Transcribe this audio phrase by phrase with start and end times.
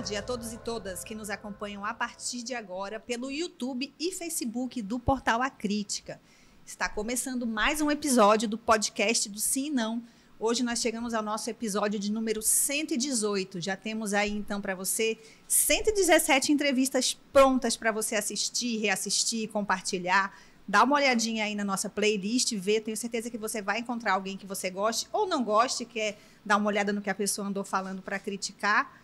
[0.00, 4.10] tarde a todos e todas que nos acompanham a partir de agora pelo YouTube e
[4.12, 6.18] Facebook do Portal A Crítica.
[6.64, 10.02] Está começando mais um episódio do podcast do Sim e Não.
[10.38, 13.60] Hoje nós chegamos ao nosso episódio de número 118.
[13.60, 20.34] Já temos aí então para você 117 entrevistas prontas para você assistir, reassistir, compartilhar.
[20.66, 22.80] Dá uma olhadinha aí na nossa playlist, vê.
[22.80, 26.56] Tenho certeza que você vai encontrar alguém que você goste ou não goste, quer dar
[26.56, 28.99] uma olhada no que a pessoa andou falando para criticar.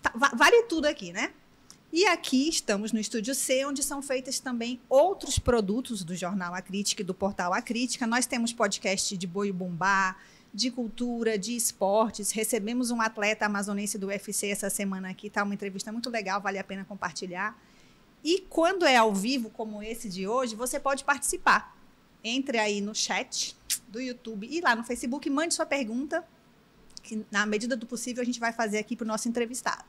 [0.00, 1.32] Tá, vale tudo aqui, né?
[1.92, 6.60] E aqui estamos no Estúdio C, onde são feitas também outros produtos do Jornal A
[6.60, 8.06] Crítica e do portal A Crítica.
[8.06, 10.16] Nós temos podcast de boi bumbá,
[10.52, 12.30] de cultura, de esportes.
[12.30, 16.58] Recebemos um atleta amazonense do UFC essa semana aqui, tá uma entrevista muito legal, vale
[16.58, 17.56] a pena compartilhar.
[18.24, 21.76] E quando é ao vivo, como esse de hoje, você pode participar.
[22.24, 23.54] Entre aí no chat
[23.86, 26.24] do YouTube e lá no Facebook, mande sua pergunta
[27.04, 29.84] que, na medida do possível, a gente vai fazer aqui para o nosso entrevistado.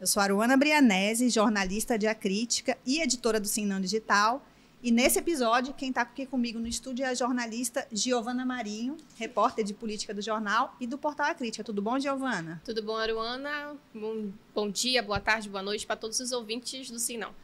[0.00, 4.46] Eu sou a Aruana Brianese, jornalista de Acrítica e editora do Sinão Digital.
[4.82, 9.64] E nesse episódio, quem está aqui comigo no estúdio é a jornalista Giovana Marinho, repórter
[9.64, 11.64] de política do jornal e do portal Acrítica.
[11.64, 12.62] Tudo bom, Giovana?
[12.64, 13.74] Tudo bom, Aruana?
[13.92, 17.34] Bom, bom dia, boa tarde, boa noite para todos os ouvintes do Sinão.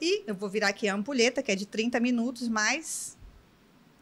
[0.00, 3.16] E eu vou virar aqui a ampulheta, que é de 30 minutos, mas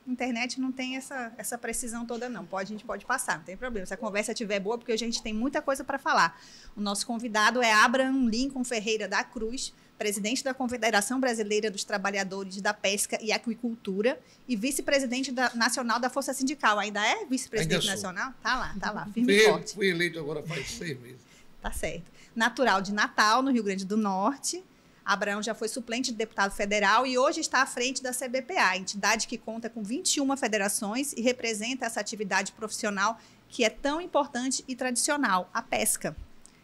[0.06, 2.45] internet não tem essa, essa precisão toda, não.
[2.45, 3.86] Pode, a gente pode passar, não tem problema.
[3.86, 6.41] Se a conversa estiver boa, porque a gente tem muita coisa para falar.
[6.77, 12.61] O nosso convidado é Abraham Lincoln Ferreira da Cruz, presidente da Confederação Brasileira dos Trabalhadores
[12.61, 16.78] da Pesca e Aquicultura e vice-presidente nacional da Força Sindical.
[16.78, 18.33] Ainda é vice-presidente nacional?
[18.42, 19.75] Tá lá, tá lá, firme fui, e forte.
[19.75, 21.20] Fui eleito agora faz seis meses.
[21.61, 22.11] Tá certo.
[22.34, 24.64] Natural de Natal, no Rio Grande do Norte
[25.05, 29.27] Abraão já foi suplente de deputado federal e hoje está à frente da CBPA, entidade
[29.27, 34.75] que conta com 21 federações e representa essa atividade profissional que é tão importante e
[34.75, 36.17] tradicional, a pesca.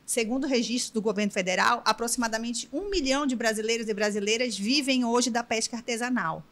[0.07, 5.29] Segundo o registro do governo federal, aproximadamente um milhão de brasileiros e brasileiras vivem hoje
[5.29, 6.43] da pesca artesanal.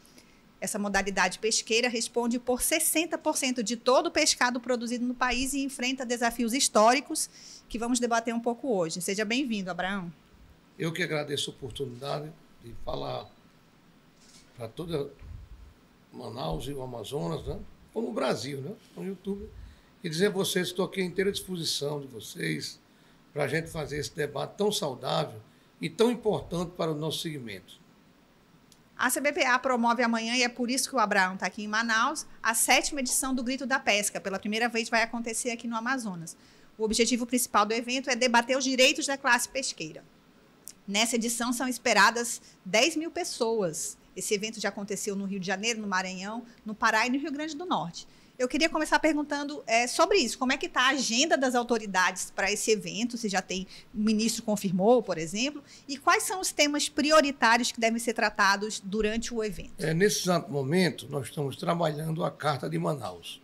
[0.60, 6.04] Essa modalidade pesqueira responde por 60% de todo o pescado produzido no país e enfrenta
[6.04, 7.30] desafios históricos
[7.69, 9.00] que vamos debater um pouco hoje.
[9.00, 10.12] Seja bem-vindo, Abraão.
[10.78, 12.31] Eu que agradeço a oportunidade
[12.62, 13.26] de falar
[14.56, 15.10] para toda
[16.12, 17.59] Manaus e o Amazonas, né?
[17.92, 18.75] como o Brasil, né?
[18.94, 19.48] no YouTube,
[20.04, 22.78] e dizer a vocês que estou aqui à inteira disposição de vocês
[23.32, 25.41] para a gente fazer esse debate tão saudável
[25.81, 27.78] e tão importante para o nosso segmento.
[28.98, 32.26] A CBPA promove amanhã, e é por isso que o Abraão está aqui em Manaus,
[32.43, 34.19] a sétima edição do Grito da Pesca.
[34.19, 36.34] Pela primeira vez vai acontecer aqui no Amazonas.
[36.78, 40.03] O objetivo principal do evento é debater os direitos da classe pesqueira.
[40.86, 43.98] Nessa edição são esperadas 10 mil pessoas.
[44.14, 47.32] Esse evento já aconteceu no Rio de Janeiro, no Maranhão, no Pará e no Rio
[47.32, 48.06] Grande do Norte.
[48.38, 50.38] Eu queria começar perguntando é, sobre isso.
[50.38, 53.16] Como é que está a agenda das autoridades para esse evento?
[53.16, 57.80] Se já tem, o ministro confirmou, por exemplo, e quais são os temas prioritários que
[57.80, 59.72] devem ser tratados durante o evento?
[59.78, 63.41] É, nesse exato momento, nós estamos trabalhando a Carta de Manaus.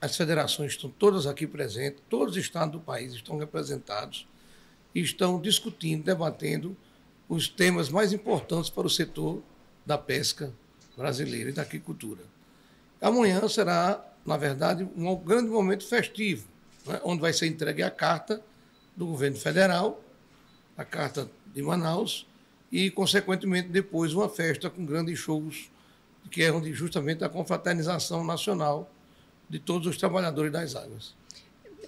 [0.00, 4.26] As federações estão todas aqui presentes, todos os estados do país estão representados
[5.00, 6.76] estão discutindo, debatendo
[7.28, 9.42] os temas mais importantes para o setor
[9.84, 10.52] da pesca
[10.96, 12.22] brasileira e da agricultura.
[13.00, 16.46] Amanhã será, na verdade, um grande momento festivo,
[16.86, 18.42] né, onde vai ser entregue a carta
[18.96, 20.02] do governo federal,
[20.76, 22.26] a carta de Manaus,
[22.70, 25.70] e, consequentemente, depois uma festa com grandes shows,
[26.30, 28.90] que é onde justamente a confraternização nacional
[29.48, 31.14] de todos os trabalhadores das águas.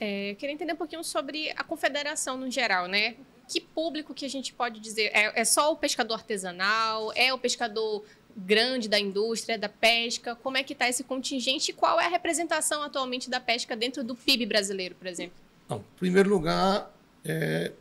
[0.01, 3.17] É, queria entender um pouquinho sobre a confederação no geral, né?
[3.47, 5.11] Que público que a gente pode dizer?
[5.13, 7.13] É, é só o pescador artesanal?
[7.15, 8.03] É o pescador
[8.35, 10.35] grande da indústria, da pesca?
[10.35, 14.03] Como é que está esse contingente e qual é a representação atualmente da pesca dentro
[14.03, 15.37] do PIB brasileiro, por exemplo?
[15.69, 16.91] Não, em primeiro lugar,
[17.23, 17.73] é,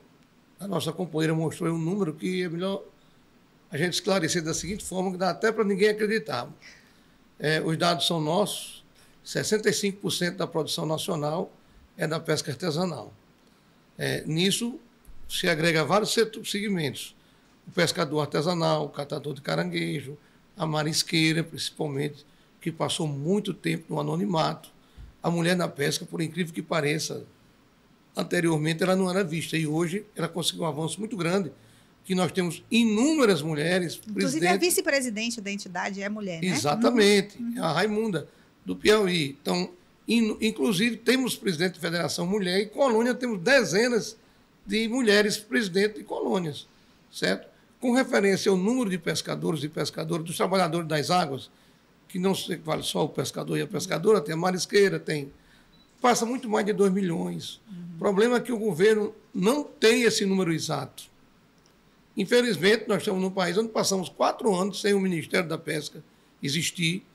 [0.60, 2.84] a nossa companheira mostrou um número que é melhor
[3.72, 6.50] a gente esclarecer da seguinte forma, que dá até para ninguém acreditar.
[7.40, 8.84] É, os dados são nossos,
[9.24, 11.54] 65% da produção nacional
[12.00, 13.14] é da pesca artesanal.
[13.98, 14.80] É, nisso
[15.28, 16.16] se agrega vários
[16.46, 17.14] segmentos.
[17.68, 20.18] O pescador artesanal, o catador de caranguejo,
[20.58, 22.26] a marisqueira, principalmente,
[22.62, 24.72] que passou muito tempo no anonimato.
[25.22, 27.26] A mulher na pesca, por incrível que pareça,
[28.16, 31.52] anteriormente ela não era vista e hoje ela conseguiu um avanço muito grande,
[32.06, 34.00] que nós temos inúmeras mulheres.
[34.08, 36.48] Inclusive a vice-presidente da entidade é mulher, né?
[36.48, 37.62] Exatamente, uhum.
[37.62, 38.28] a Raimunda,
[38.66, 39.38] do Piauí.
[39.42, 39.70] Então,
[40.10, 44.18] Inclusive, temos presidente de federação mulher e colônia temos dezenas
[44.66, 46.68] de mulheres presidentes de colônias,
[47.12, 47.48] certo?
[47.80, 51.52] Com referência ao número de pescadores e pescadoras, dos trabalhadores das águas,
[52.08, 55.32] que não se vale só o pescador e a pescadora, tem a marisqueira, tem
[56.02, 57.62] passa muito mais de 2 milhões.
[57.70, 57.96] Uhum.
[57.96, 61.04] O problema é que o governo não tem esse número exato.
[62.18, 66.04] Infelizmente, nós estamos num país onde passamos quatro anos sem o Ministério da Pesca
[66.42, 67.06] existir,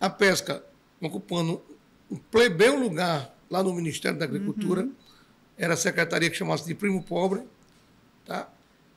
[0.00, 0.64] a pesca
[1.00, 1.60] ocupando
[2.10, 4.92] um plebeu lugar lá no Ministério da Agricultura, uhum.
[5.56, 7.42] era a secretaria que chamasse de primo pobre,
[8.24, 8.48] tá?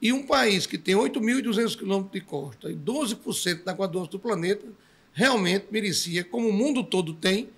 [0.01, 4.19] E um país que tem 8.200 quilômetros de costa e 12% da água doce do
[4.19, 4.65] planeta,
[5.13, 7.49] realmente merecia, como o mundo todo tem,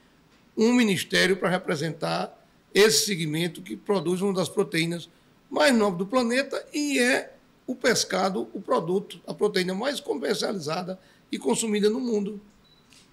[0.56, 2.38] um ministério para representar
[2.74, 5.10] esse segmento que produz uma das proteínas
[5.50, 7.34] mais nobres do planeta e é
[7.66, 11.00] o pescado, o produto, a proteína mais comercializada
[11.32, 12.42] e consumida no mundo.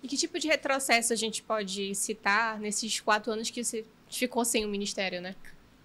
[0.02, 4.44] E que tipo de retrocesso a gente pode citar nesses quatro anos que você ficou
[4.44, 5.34] sem o ministério, né?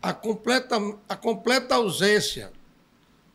[0.01, 0.77] A completa,
[1.09, 2.51] a completa ausência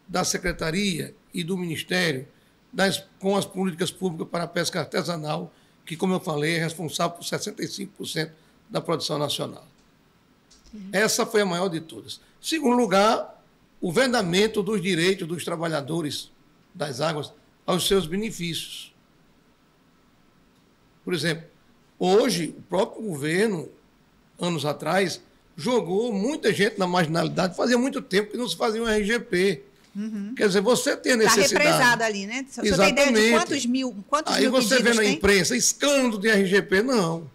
[0.09, 2.27] da secretaria e do ministério
[2.73, 5.53] das, com as políticas públicas para a pesca artesanal,
[5.85, 8.31] que, como eu falei, é responsável por 65%
[8.69, 9.67] da produção nacional.
[10.73, 10.89] Uhum.
[10.93, 12.21] Essa foi a maior de todas.
[12.41, 13.43] Segundo lugar,
[13.81, 16.31] o vendamento dos direitos dos trabalhadores
[16.75, 17.33] das águas
[17.67, 18.90] aos seus benefícios.
[21.05, 21.45] Por exemplo,
[21.99, 23.69] hoje, o próprio governo,
[24.39, 25.21] anos atrás,
[25.57, 27.57] jogou muita gente na marginalidade.
[27.57, 29.63] Fazia muito tempo que não se fazia um RGP.
[29.95, 30.35] Uhum.
[30.37, 31.55] Quer dizer, você tem a tá necessidade.
[31.55, 32.47] Está represado ali, né?
[32.49, 32.95] Você Exatamente.
[32.95, 35.15] tem ideia de quantos mil, quantos Aí mil você vê na tem?
[35.15, 36.83] imprensa, escândalo de RGP.
[36.83, 37.29] Não.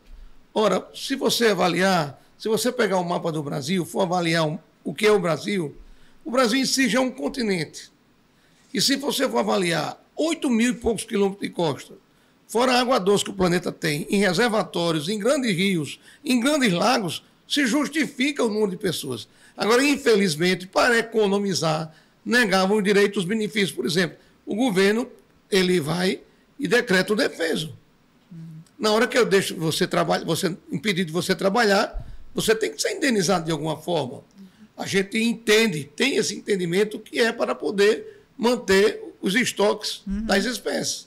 [0.54, 4.94] Ora, se você avaliar, se você pegar o mapa do Brasil, for avaliar um, o
[4.94, 5.76] que é o Brasil,
[6.24, 7.92] o Brasil em si já é um continente.
[8.74, 11.94] E se você for avaliar 8 mil e poucos quilômetros de costa,
[12.48, 16.72] fora a água doce que o planeta tem, em reservatórios, em grandes rios, em grandes
[16.72, 19.28] lagos, se justifica o número de pessoas.
[19.56, 21.94] Agora, infelizmente, para economizar,
[22.26, 23.72] negavam o direito aos benefícios.
[23.72, 25.08] Por exemplo, o governo
[25.50, 26.22] ele vai
[26.60, 27.74] e decreta o defeso.
[28.78, 32.82] Na hora que eu deixo você trabalhar, você impedir de você trabalhar, você tem que
[32.82, 34.22] ser indenizado de alguma forma.
[34.78, 40.26] A gente entende, tem esse entendimento que é para poder manter os estoques uhum.
[40.26, 41.05] das espécies.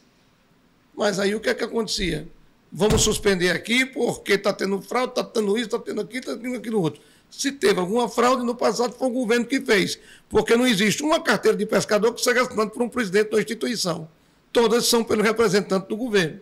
[0.98, 2.26] Mas aí o que é que acontecia?
[2.72, 6.56] Vamos suspender aqui porque está tendo fraude, está tendo isso, está tendo aquilo, está tendo
[6.56, 7.00] aquilo outro.
[7.30, 9.96] Se teve alguma fraude no passado, foi o governo que fez.
[10.28, 14.08] Porque não existe uma carteira de pescador que seja assinada por um presidente da instituição.
[14.52, 16.40] Todas são pelo representante do governo.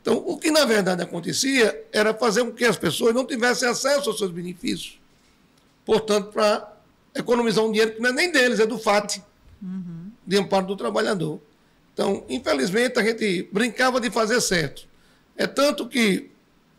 [0.00, 4.08] Então, o que na verdade acontecia era fazer com que as pessoas não tivessem acesso
[4.08, 4.98] aos seus benefícios.
[5.84, 6.74] Portanto, para
[7.14, 9.18] economizar um dinheiro que não é nem deles, é do FAT,
[9.62, 10.10] uhum.
[10.26, 11.38] de amparo do trabalhador.
[11.94, 14.86] Então, infelizmente, a gente brincava de fazer certo.
[15.36, 16.30] É tanto que,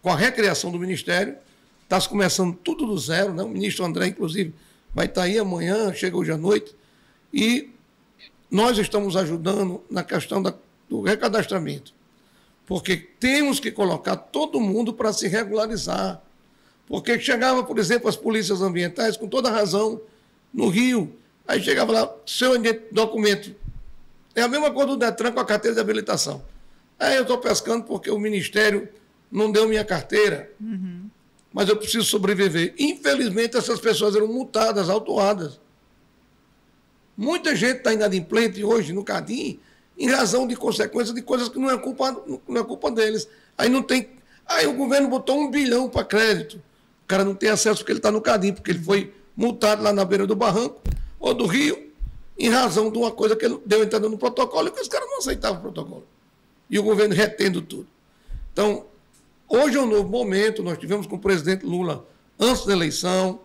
[0.01, 1.37] com a recriação do Ministério,
[1.85, 3.43] Está se começando tudo do zero, né?
[3.43, 4.53] O ministro André, inclusive,
[4.93, 6.75] vai estar tá aí amanhã, chega hoje à noite.
[7.31, 7.69] E
[8.49, 10.53] nós estamos ajudando na questão da,
[10.89, 11.93] do recadastramento.
[12.65, 16.19] Porque temos que colocar todo mundo para se regularizar.
[16.87, 20.01] Porque chegava, por exemplo, as polícias ambientais, com toda razão,
[20.51, 21.15] no Rio.
[21.47, 22.53] Aí chegava lá, seu
[22.91, 23.55] documento.
[24.35, 26.43] É a mesma coisa do Detran com a carteira de habilitação.
[26.99, 28.87] Aí eu estou pescando porque o Ministério
[29.31, 30.51] não deu minha carteira.
[30.59, 31.09] Uhum
[31.55, 32.75] mas eu preciso sobreviver.
[32.77, 35.57] Infelizmente, essas pessoas eram multadas, autuadas.
[37.15, 39.57] Muita gente está inadimplente hoje no Cadim
[39.97, 42.11] em razão de consequências de coisas que não é culpa,
[42.45, 43.25] não é culpa deles.
[43.57, 44.09] Aí não tem.
[44.45, 46.57] Aí o governo botou um bilhão para crédito.
[47.05, 49.93] O cara não tem acesso porque ele está no Cadim, porque ele foi multado lá
[49.93, 50.81] na beira do barranco
[51.17, 51.84] ou do rio,
[52.37, 55.07] em razão de uma coisa que ele deu entrada no protocolo e que os caras
[55.09, 56.05] não aceitavam o protocolo.
[56.69, 57.87] E o governo retendo tudo.
[58.51, 58.85] Então,
[59.47, 62.05] Hoje é um novo momento, nós tivemos com o presidente Lula,
[62.39, 63.39] antes da eleição,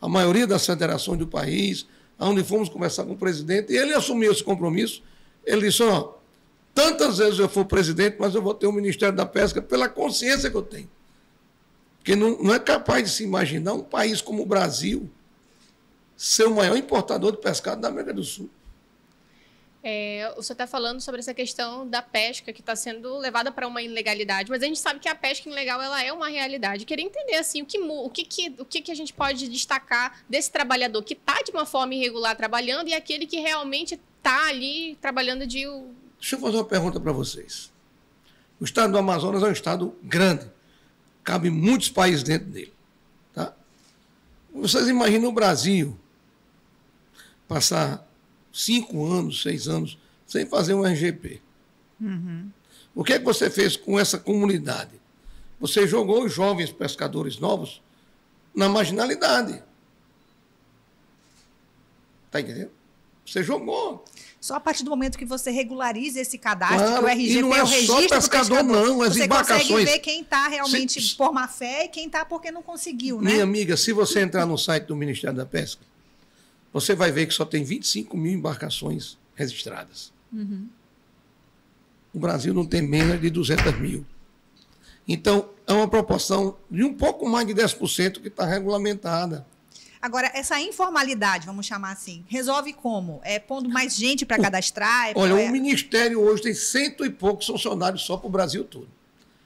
[0.00, 1.86] a maioria das federações do país,
[2.18, 5.02] onde fomos conversar com o presidente, e ele assumiu esse compromisso.
[5.44, 6.14] Ele disse: ó,
[6.74, 10.50] tantas vezes eu for presidente, mas eu vou ter o Ministério da Pesca pela consciência
[10.50, 10.90] que eu tenho.
[11.98, 15.08] Porque não, não é capaz de se imaginar um país como o Brasil
[16.16, 18.50] ser o maior importador de pescado da América do Sul.
[19.88, 23.68] É, o senhor está falando sobre essa questão da pesca que está sendo levada para
[23.68, 26.84] uma ilegalidade, mas a gente sabe que a pesca ilegal ela é uma realidade.
[26.84, 30.24] Queria entender assim o que o que, que o que, que a gente pode destacar
[30.28, 34.96] desse trabalhador que está de uma forma irregular trabalhando e aquele que realmente está ali
[35.00, 35.64] trabalhando de.
[36.18, 37.72] Deixa eu fazer uma pergunta para vocês.
[38.58, 40.50] O estado do Amazonas é um estado grande,
[41.22, 42.72] cabe muitos países dentro dele,
[43.32, 43.54] tá?
[44.52, 45.96] Vocês imaginam o Brasil
[47.48, 48.06] passar
[48.52, 51.40] cinco anos, seis anos, sem fazer um RGP.
[52.00, 52.48] Uhum.
[52.94, 54.92] O que é que você fez com essa comunidade?
[55.60, 57.80] Você jogou os jovens pescadores novos
[58.54, 59.62] na marginalidade.
[62.26, 62.70] Está entendendo?
[63.24, 64.04] Você jogou.
[64.40, 67.42] Só a partir do momento que você regulariza esse cadastro, Claro, que o RG e
[67.42, 69.68] não tem é o só registro do pescador, não, as você embarcações.
[69.68, 73.20] consegue ver quem está realmente Se- por má fé e quem está porque não conseguiu,
[73.20, 73.32] né?
[73.32, 75.82] Minha amiga, se você entrar no site do Ministério da Pesca,
[76.80, 80.12] você vai ver que só tem 25 mil embarcações registradas.
[82.12, 84.04] O Brasil não tem menos de 200 mil.
[85.08, 89.46] Então, é uma proporção de um pouco mais de 10% que está regulamentada.
[90.02, 93.20] Agora, essa informalidade, vamos chamar assim, resolve como?
[93.24, 95.08] É pondo mais gente para cadastrar?
[95.08, 98.64] É, Olha, é- o Ministério hoje tem cento e poucos funcionários só para o Brasil
[98.64, 98.88] todo.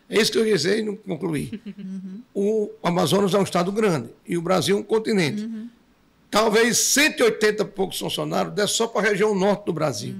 [0.08, 1.62] É isso que eu dizer e não concluí.
[2.34, 5.48] O Amazonas é um estado grande e o Brasil é um continente.
[6.30, 10.14] Talvez 180 e poucos funcionários dê só para a região norte do Brasil.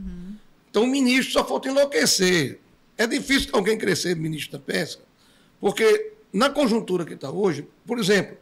[0.68, 2.58] Então o ministro só falta enlouquecer.
[2.98, 5.02] É difícil alguém crescer ministro da Pesca,
[5.60, 8.36] porque na conjuntura que está hoje, por exemplo,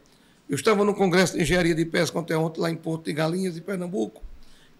[0.49, 3.55] eu estava no Congresso de Engenharia de Pesca ontem, ontem lá em Porto de Galinhas,
[3.55, 4.21] em Pernambuco,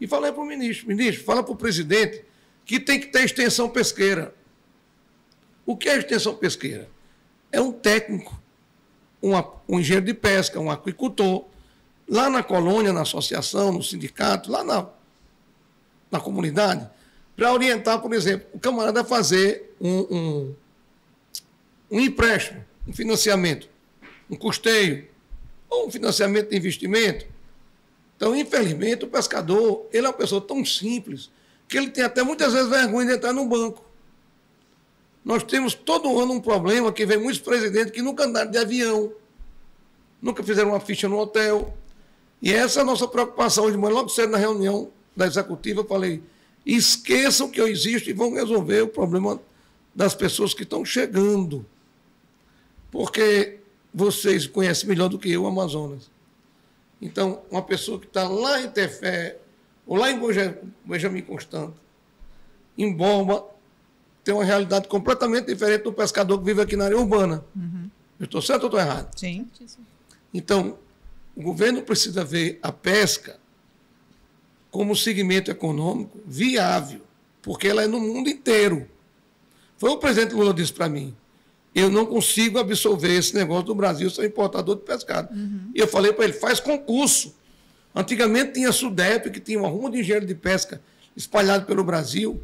[0.01, 2.25] e falei para o ministro, ministro, fala para o presidente
[2.65, 4.33] que tem que ter extensão pesqueira.
[5.65, 6.89] O que é extensão pesqueira?
[7.51, 8.39] É um técnico,
[9.21, 9.31] um,
[9.67, 11.45] um engenheiro de pesca, um aquicultor,
[12.09, 14.87] lá na colônia, na associação, no sindicato, lá na,
[16.09, 16.89] na comunidade,
[17.35, 20.55] para orientar, por exemplo, o camarada a fazer um, um,
[21.91, 23.69] um empréstimo, um financiamento,
[24.29, 25.07] um custeio,
[25.69, 27.27] ou um financiamento de investimento.
[28.17, 31.29] Então, infelizmente, o pescador, ele é uma pessoa tão simples
[31.67, 33.85] que ele tem até muitas vezes vergonha de entrar no banco.
[35.23, 39.13] Nós temos todo ano um problema que vem muitos presidentes que nunca andaram de avião,
[40.19, 41.77] nunca fizeram uma ficha no hotel.
[42.41, 45.81] E essa é a nossa preocupação hoje de manhã, logo cedo na reunião da executiva,
[45.81, 46.23] eu falei,
[46.65, 49.39] esqueçam que eu existo e vão resolver o problema
[49.93, 51.65] das pessoas que estão chegando.
[52.91, 53.59] Porque
[53.93, 56.09] vocês conhecem melhor do que eu o Amazonas.
[57.01, 59.37] Então, uma pessoa que está lá em Tefé,
[59.85, 61.75] ou lá em Benja- Benjamin Constante,
[62.77, 63.45] em Bomba,
[64.23, 67.43] tem uma realidade completamente diferente do pescador que vive aqui na área urbana.
[68.19, 69.17] Eu estou certo ou estou errado?
[69.17, 69.47] Sim.
[70.33, 70.77] Então,
[71.35, 73.39] o governo precisa ver a pesca
[74.71, 77.01] como segmento econômico viável,
[77.41, 78.87] porque ela é no mundo inteiro.
[79.77, 81.15] Foi o presidente Lula disse para mim:
[81.73, 85.29] eu não consigo absolver esse negócio do Brasil ser importador de pescado.
[85.73, 87.35] E eu falei para ele: faz concurso.
[87.95, 90.81] Antigamente tinha a SUDEP, que tinha uma ruma de engenheiro de pesca
[91.15, 92.41] espalhado pelo Brasil.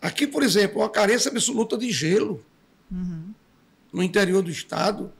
[0.00, 2.44] Aqui, por exemplo, uma carência absoluta de gelo
[3.92, 5.12] no interior do estado.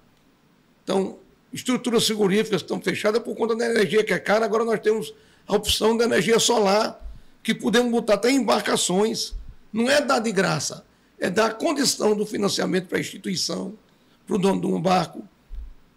[0.83, 1.19] Então,
[1.55, 4.45] estruturas frigoríficas estão fechadas por conta da energia que é cara.
[4.45, 5.15] Agora nós temos
[5.47, 7.01] a opção da energia solar,
[7.43, 9.35] que podemos botar até em embarcações.
[9.73, 10.85] Não é dar de graça,
[11.19, 13.79] é dar a condição do financiamento para a instituição,
[14.27, 15.27] para o dono de um barco.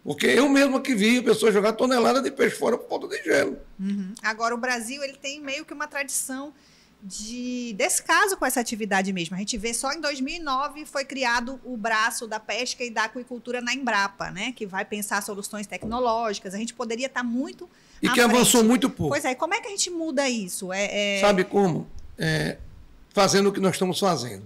[0.03, 3.23] Porque eu mesmo aqui vi a pessoa jogar tonelada de peixe fora por falta de
[3.23, 3.57] gelo.
[3.79, 4.13] Uhum.
[4.21, 6.53] Agora, o Brasil ele tem meio que uma tradição
[7.01, 9.35] de descaso com essa atividade mesmo.
[9.35, 13.61] A gente vê só em 2009 foi criado o braço da pesca e da aquicultura
[13.61, 14.51] na Embrapa, né?
[14.51, 16.53] Que vai pensar soluções tecnológicas.
[16.53, 17.69] A gente poderia estar muito
[18.01, 18.67] E que avançou frente.
[18.69, 19.11] muito pouco.
[19.13, 20.73] Pois é, como é que a gente muda isso?
[20.73, 21.87] É, é- Sabe como?
[22.17, 22.57] É,
[23.13, 24.43] fazendo o que nós estamos fazendo.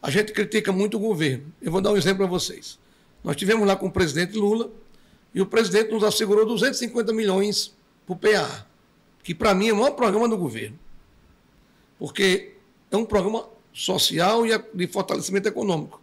[0.00, 1.52] A gente critica muito o governo.
[1.60, 2.78] Eu vou dar um exemplo para vocês.
[3.22, 4.70] Nós tivemos lá com o presidente Lula
[5.34, 8.66] e o presidente nos assegurou 250 milhões para o PA,
[9.22, 10.78] que para mim é o maior programa do governo.
[11.98, 12.52] Porque
[12.90, 16.00] é um programa social e de fortalecimento econômico.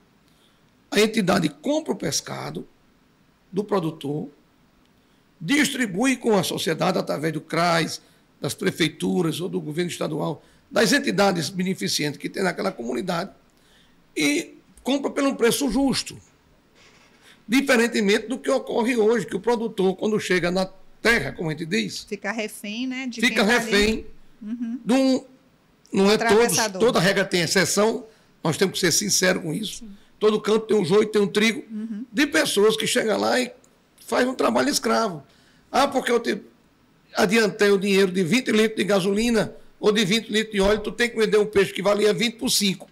[0.92, 2.68] A entidade compra o pescado
[3.52, 4.30] do produtor,
[5.40, 8.02] distribui com a sociedade através do CRAS,
[8.40, 13.32] das prefeituras ou do governo estadual, das entidades beneficentes que tem naquela comunidade
[14.16, 16.18] e compra pelo preço justo.
[17.48, 20.66] Diferentemente do que ocorre hoje, que o produtor, quando chega na
[21.02, 23.06] terra, como a gente diz, fica refém, né?
[23.08, 24.06] De fica tá refém
[24.42, 25.24] de um.
[25.96, 28.06] Não é todos, toda regra tem exceção,
[28.44, 29.84] nós temos que ser sinceros com isso.
[30.20, 31.64] Todo canto tem um joio, tem um trigo,
[32.12, 33.52] de pessoas que chegam lá e
[34.06, 35.24] fazem um trabalho escravo.
[35.72, 36.42] Ah, porque eu te
[37.16, 40.92] adiantei o dinheiro de 20 litros de gasolina ou de 20 litros de óleo, tu
[40.92, 42.90] tem que vender um peixe que valia 20 por 5.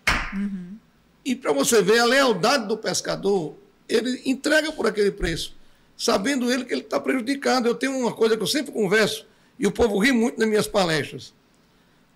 [1.26, 3.56] E para você ver a lealdade do pescador,
[3.88, 5.56] ele entrega por aquele preço,
[5.98, 7.68] sabendo ele que ele está prejudicado.
[7.68, 9.26] Eu tenho uma coisa que eu sempre converso,
[9.58, 11.34] e o povo ri muito nas minhas palestras.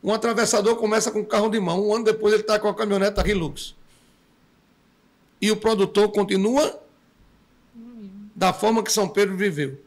[0.07, 2.73] Um atravessador começa com um carro de mão, um ano depois ele está com a
[2.73, 3.75] caminhoneta Hilux.
[5.41, 6.81] E o produtor continua
[8.33, 9.77] da forma que São Pedro viveu.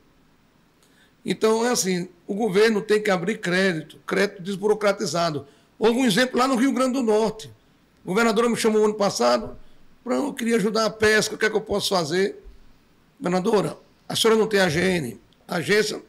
[1.24, 5.46] Então, é assim, o governo tem que abrir crédito, crédito desburocratizado.
[5.78, 7.50] Houve um exemplo lá no Rio Grande do Norte.
[8.04, 9.56] A governadora me chamou ano passado,
[10.04, 12.44] para eu queria ajudar a pesca, o que é que eu posso fazer?
[13.18, 13.74] Governadora,
[14.06, 16.02] a senhora não tem AGN, Agência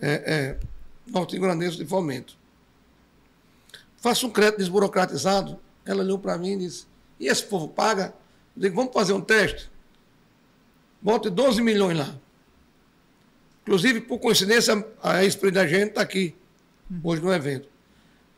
[0.00, 0.58] é, é,
[1.06, 2.42] Norte Grandense de Fomento.
[4.04, 5.58] Faça um crédito desburocratizado.
[5.82, 6.86] Ela olhou para mim e disse:
[7.18, 8.14] E esse povo paga?
[8.54, 9.70] Eu digo: Vamos fazer um teste.
[11.00, 12.14] Bote 12 milhões lá.
[13.62, 16.36] Inclusive, por coincidência, a ex-presidente da gente está aqui,
[17.02, 17.66] hoje no evento.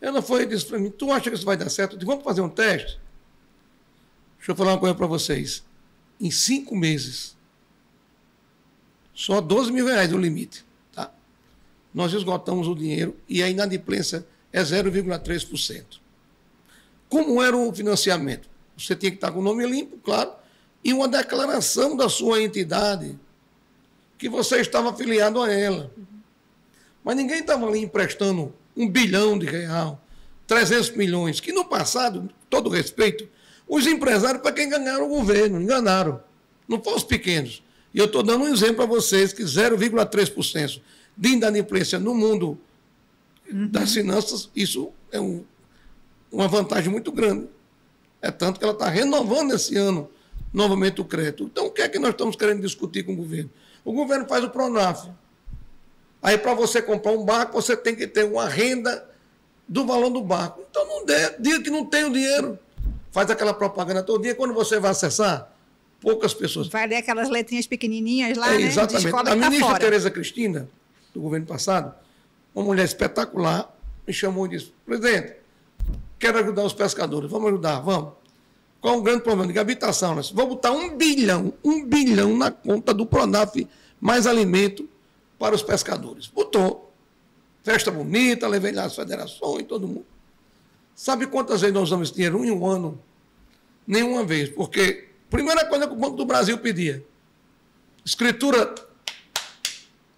[0.01, 1.95] Ela foi e disse para mim: Tu acha que isso vai dar certo?
[1.95, 3.01] Eu digo: Vamos fazer um teste?
[4.39, 5.65] Deixa eu falar uma coisa para vocês.
[6.21, 7.37] Em cinco meses,
[9.13, 10.65] só 12 mil reais o limite.
[10.93, 11.13] Tá?
[11.93, 14.25] Nós esgotamos o dinheiro e a inadimplência
[14.57, 15.85] é 0,3%.
[17.11, 18.49] Como era o financiamento?
[18.77, 20.33] Você tinha que estar com o nome limpo, claro,
[20.83, 23.19] e uma declaração da sua entidade
[24.17, 25.93] que você estava afiliado a ela.
[27.05, 30.03] Mas ninguém estava ali emprestando um bilhão de real,
[30.47, 33.29] 300 milhões, que no passado, todo respeito,
[33.69, 36.23] os empresários para quem ganharam o governo, enganaram.
[36.67, 37.63] Não foram os pequenos.
[37.93, 40.81] E eu estou dando um exemplo para vocês que 0,3%
[41.15, 42.59] de inadimplência no mundo
[43.53, 43.69] uhum.
[43.69, 45.45] das finanças, isso é um,
[46.31, 47.49] uma vantagem muito grande.
[48.21, 50.11] É tanto que ela está renovando esse ano
[50.53, 51.45] novamente o crédito.
[51.45, 53.51] Então, o que é que nós estamos querendo discutir com o governo?
[53.85, 55.11] O governo faz o PRONAF.
[56.23, 59.09] Aí, para você comprar um barco, você tem que ter uma renda
[59.69, 60.65] do valor do barco.
[60.69, 62.59] Então, não dê, diga que não tem o dinheiro.
[63.13, 64.35] Faz aquela propaganda todo dia.
[64.35, 65.53] Quando você vai acessar,
[66.01, 66.69] poucas pessoas.
[66.69, 68.65] Vai ler aquelas letrinhas pequenininhas lá, é, né?
[68.65, 69.09] Exatamente.
[69.09, 69.79] A tá ministra fora.
[69.79, 70.69] Tereza Cristina,
[71.15, 71.95] do governo passado,
[72.57, 73.71] uma mulher espetacular,
[74.07, 75.35] me chamou e disse: presidente,
[76.19, 77.31] quero ajudar os pescadores.
[77.31, 78.15] Vamos ajudar, vamos.
[78.81, 79.53] Qual é o grande problema?
[79.53, 80.15] De habitação.
[80.15, 83.55] Nós vamos botar um bilhão, um bilhão na conta do Pronaf
[84.01, 84.89] mais alimento
[85.39, 86.29] para os pescadores.
[86.29, 86.93] Botou.
[87.63, 90.07] Festa bonita, levei lá as federações, todo mundo.
[90.95, 92.99] Sabe quantas vezes nós usamos esse dinheiro em um ano?
[93.87, 97.05] Nenhuma vez, porque primeira coisa que o Banco do Brasil pedia,
[98.05, 98.75] escritura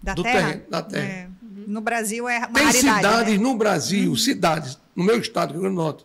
[0.01, 0.39] da do terra?
[0.39, 1.07] terreno, da terra.
[1.07, 1.28] É.
[1.69, 3.43] No Brasil é uma Tem cidades né?
[3.43, 4.15] no Brasil, uhum.
[4.15, 6.03] cidades, no meu estado, Grande do Norte,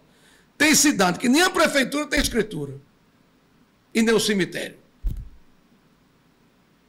[0.59, 2.75] tem cidade que nem a prefeitura tem escritura.
[3.95, 4.77] E nem o cemitério.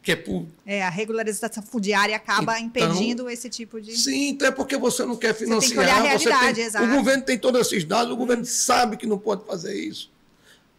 [0.01, 0.45] Que é por...
[0.65, 3.95] É, a regularização fundiária acaba então, impedindo esse tipo de.
[3.95, 5.61] Sim, então é porque você não quer financiar.
[5.61, 6.85] Você tem que olhar a realidade, tem, exato.
[6.85, 10.11] O governo tem todos esses dados, o governo sabe que não pode fazer isso.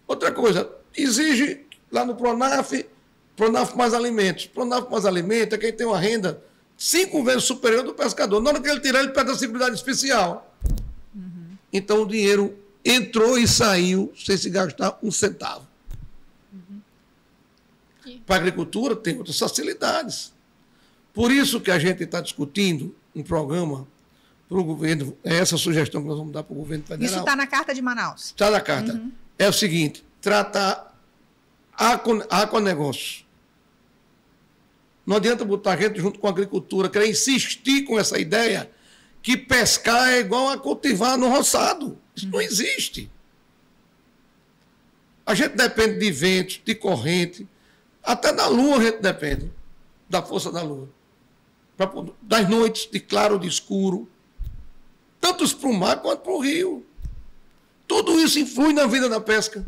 [0.07, 2.73] Outra coisa, exige lá no Pronaf,
[3.35, 4.47] Pronaf mais alimentos.
[4.49, 6.45] Pronaf mais alimentos é quem tem uma renda
[6.77, 8.41] cinco vezes superior do pescador.
[8.41, 10.55] Na hora que ele tirar, ele perde a seguridade especial.
[11.15, 11.57] Uhum.
[11.73, 15.67] Então o dinheiro entrou e saiu sem se gastar um centavo.
[16.53, 18.21] Uhum.
[18.25, 20.33] Para a agricultura tem outras facilidades.
[21.12, 23.89] Por isso que a gente está discutindo um programa
[24.49, 27.05] para o governo, é essa sugestão que nós vamos dar para o governo federal.
[27.05, 28.27] Isso está na Carta de Manaus.
[28.27, 28.93] Está na Carta.
[28.93, 29.11] Uhum.
[29.39, 30.97] É o seguinte, tratar
[31.77, 33.26] agronegócio.
[35.07, 38.71] Não adianta botar a gente junto com a agricultura, querer insistir com essa ideia
[39.23, 41.99] que pescar é igual a cultivar no roçado.
[42.14, 43.11] Isso não existe.
[45.25, 47.49] A gente depende de ventos, de corrente,
[48.03, 49.53] até da lua a gente depende,
[50.09, 50.88] da força da lua.
[52.23, 54.09] Das noites de claro ou de escuro,
[55.21, 56.87] tanto para o mar quanto para o rio.
[57.87, 59.66] Tudo isso influi na vida da pesca.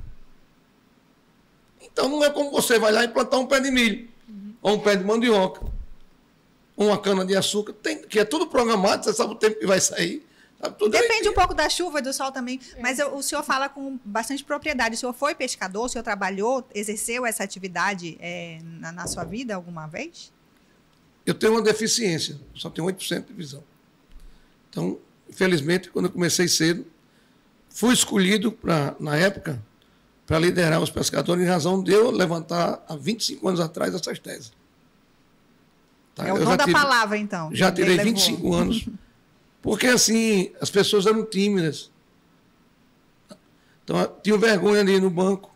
[1.82, 4.08] Então não é como você vai lá e plantar um pé de milho, uhum.
[4.62, 5.64] Ou um pé de mandioca,
[6.76, 9.66] ou uma cana de açúcar, tem, que é tudo programado, você sabe o tempo que
[9.66, 10.26] vai sair.
[10.90, 12.60] Depende um pouco da chuva e do sol também.
[12.74, 12.82] É.
[12.82, 14.96] Mas eu, o senhor fala com bastante propriedade.
[14.96, 15.84] O senhor foi pescador?
[15.84, 20.32] O senhor trabalhou, exerceu essa atividade é, na, na, sua vida alguma vez?
[21.24, 23.62] Eu tenho uma deficiência, só tenho 8% de visão.
[24.68, 26.84] Então, infelizmente, quando eu comecei cedo,
[27.68, 29.62] fui escolhido, pra, na época,
[30.28, 34.52] para liderar os pescadores, em razão de eu levantar há 25 anos atrás essas teses.
[36.14, 36.28] Tá?
[36.28, 37.48] É o dom da tive, palavra, então.
[37.50, 38.86] Já tirei 25 anos.
[39.62, 41.90] Porque assim, as pessoas eram tímidas.
[43.82, 45.50] Então, tinham vergonha de ir no banco.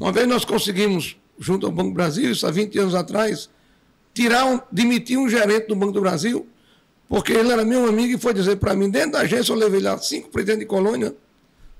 [0.00, 3.50] Uma vez nós conseguimos, junto ao Banco do Brasil, isso há 20 anos atrás,
[4.14, 6.48] tirar um, demitir um gerente do Banco do Brasil,
[7.06, 9.80] porque ele era meu amigo e foi dizer para mim, dentro da agência, eu levei
[9.80, 11.14] lá cinco presidentes de colônia,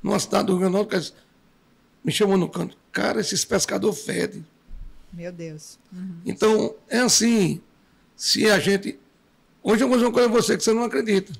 [0.02, 1.14] numa cidade do Rio Grande do Norte,
[2.08, 2.76] me chamou no canto.
[2.90, 4.44] Cara, esses pescadores fedem.
[5.12, 5.78] Meu Deus.
[5.92, 6.20] Uhum.
[6.24, 7.60] Então, é assim,
[8.16, 8.98] se a gente
[9.62, 11.30] Hoje eu vou dizer uma coisa a você que você não acredita.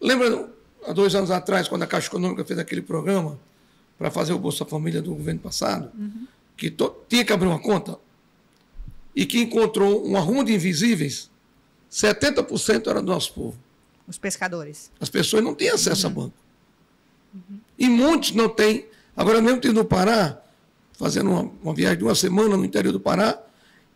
[0.00, 0.48] Lembra,
[0.86, 3.38] há dois anos atrás, quando a Caixa Econômica fez aquele programa
[3.98, 6.26] para fazer o Bolsa Família do governo passado, uhum.
[6.56, 7.98] que to, tinha que abrir uma conta
[9.14, 11.30] e que encontrou um arrumo de invisíveis,
[11.92, 13.58] 70% era do nosso povo.
[14.08, 14.90] Os pescadores.
[14.98, 16.12] As pessoas não têm acesso uhum.
[16.12, 16.34] a banco.
[17.34, 17.58] Uhum.
[17.78, 18.86] E muitos não têm.
[19.16, 20.38] Agora mesmo estive no Pará,
[20.98, 23.38] fazendo uma, uma viagem de uma semana no interior do Pará,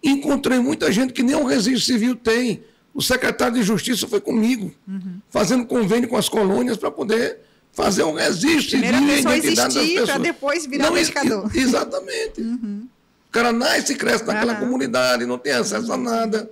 [0.03, 2.63] encontrei muita gente que nem um registro civil tem
[2.95, 5.21] O secretário de Justiça foi comigo, uhum.
[5.31, 7.39] fazendo convênio com as colônias para poder
[7.73, 11.51] fazer um registro civil pessoa existir para depois virar não, pescador.
[11.55, 12.41] Exatamente.
[12.41, 12.89] Uhum.
[13.29, 14.61] O cara nasce e cresce naquela uhum.
[14.61, 16.51] comunidade, não tem acesso a nada.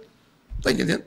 [0.59, 1.05] Está entendendo?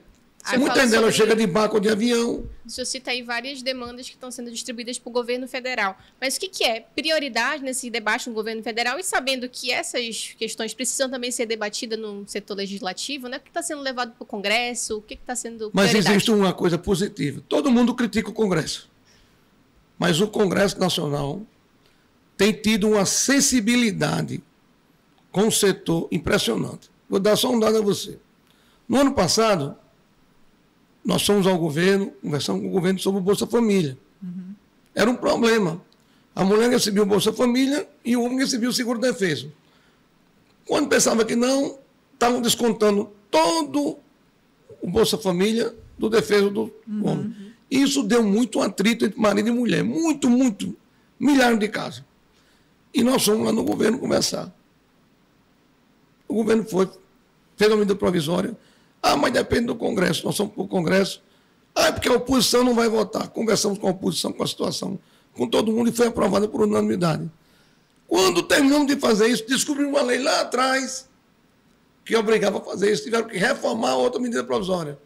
[0.58, 2.46] Muitas delas chegam de barco ou de avião.
[2.66, 5.98] O senhor cita aí várias demandas que estão sendo distribuídas para o governo federal.
[6.20, 10.34] Mas o que, que, é prioridade nesse debate no governo federal e sabendo que essas
[10.38, 13.38] questões precisam também ser debatidas no setor legislativo, né?
[13.38, 14.98] O que está sendo levado para o Congresso?
[14.98, 15.72] O que está sendo.
[15.74, 17.44] Mas existe uma coisa positiva.
[17.48, 18.90] Todo mundo critica o Congresso.
[19.98, 21.42] Mas o Congresso Nacional
[22.38, 24.42] tem tido uma sensibilidade
[25.32, 26.90] com o setor impressionante.
[27.10, 28.18] Vou dar só um dado a você.
[28.88, 29.76] No ano passado,
[31.10, 33.98] nós fomos ao governo, conversamos com o governo sobre o Bolsa Família.
[34.22, 34.54] Uhum.
[34.94, 35.82] Era um problema.
[36.36, 39.48] A mulher recebia o Bolsa Família e o homem recebia o seguro defesa.
[40.68, 41.80] Quando pensava que não,
[42.14, 43.98] estavam descontando todo
[44.80, 47.08] o Bolsa Família do defesa do uhum.
[47.08, 47.36] homem.
[47.72, 49.84] Isso deu muito atrito entre marido e mulher.
[49.84, 50.76] Muito, muito.
[51.20, 52.04] Milhares de casos.
[52.94, 54.56] E nós fomos lá no governo conversar.
[56.28, 56.88] O governo foi,
[57.58, 58.56] fez a medida provisória,
[59.02, 61.22] ah, mas depende do Congresso, nós somos para o Congresso.
[61.74, 63.30] Ah, é porque a oposição não vai votar.
[63.30, 65.00] Conversamos com a oposição, com a situação,
[65.34, 67.30] com todo mundo e foi aprovada por unanimidade.
[68.08, 71.08] Quando terminamos de fazer isso, descobrimos uma lei lá atrás
[72.04, 73.04] que obrigava a fazer isso.
[73.04, 74.98] Tiveram que reformar outra medida provisória.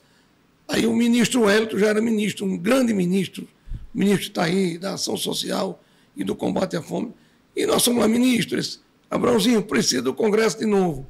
[0.68, 3.46] Aí o ministro Hélito já era ministro, um grande ministro,
[3.94, 5.84] ministro está aí da Ação Social
[6.16, 7.14] e do Combate à Fome.
[7.56, 8.82] E nós somos lá ministros.
[9.12, 11.06] Abrãozinho, precisa do Congresso de novo.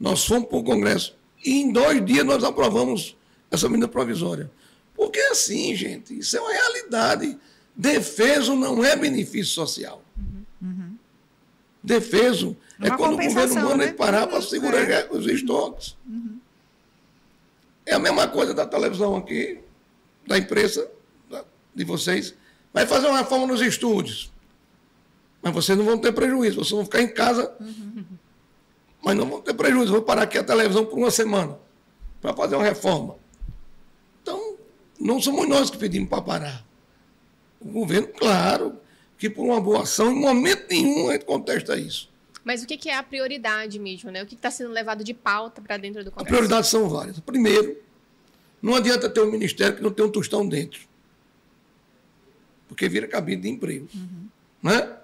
[0.00, 3.16] Nós fomos para o Congresso e em dois dias nós aprovamos
[3.50, 4.50] essa medida provisória.
[4.94, 7.38] Porque é assim, gente, isso é uma realidade.
[7.74, 10.02] Defeso não é benefício social.
[10.60, 10.96] Uhum.
[11.82, 13.92] Defeso é, é quando o governo manda né?
[13.92, 15.08] parar para segurar é.
[15.10, 15.96] os estoques.
[16.06, 16.38] Uhum.
[17.84, 19.60] É a mesma coisa da televisão aqui,
[20.26, 20.90] da imprensa,
[21.74, 22.34] de vocês.
[22.72, 24.32] Vai fazer uma reforma nos estúdios.
[25.42, 27.85] Mas vocês não vão ter prejuízo, vocês vão ficar em casa uhum
[29.06, 29.92] mas não vão ter prejuízo.
[29.92, 31.56] Vou parar aqui a televisão por uma semana
[32.20, 33.14] para fazer uma reforma.
[34.20, 34.56] Então,
[34.98, 36.66] não somos nós que pedimos para parar.
[37.60, 38.76] O governo, claro,
[39.16, 42.10] que por uma boa ação, em momento nenhum a gente contesta isso.
[42.44, 44.24] Mas o que é a prioridade mesmo, né?
[44.24, 46.26] O que está sendo levado de pauta para dentro do Congresso?
[46.26, 47.20] As prioridades são várias.
[47.20, 47.80] Primeiro,
[48.60, 50.80] não adianta ter um ministério que não tem um tostão dentro.
[52.66, 53.88] Porque vira cabide de emprego.
[53.94, 54.28] Uhum.
[54.64, 54.96] Né?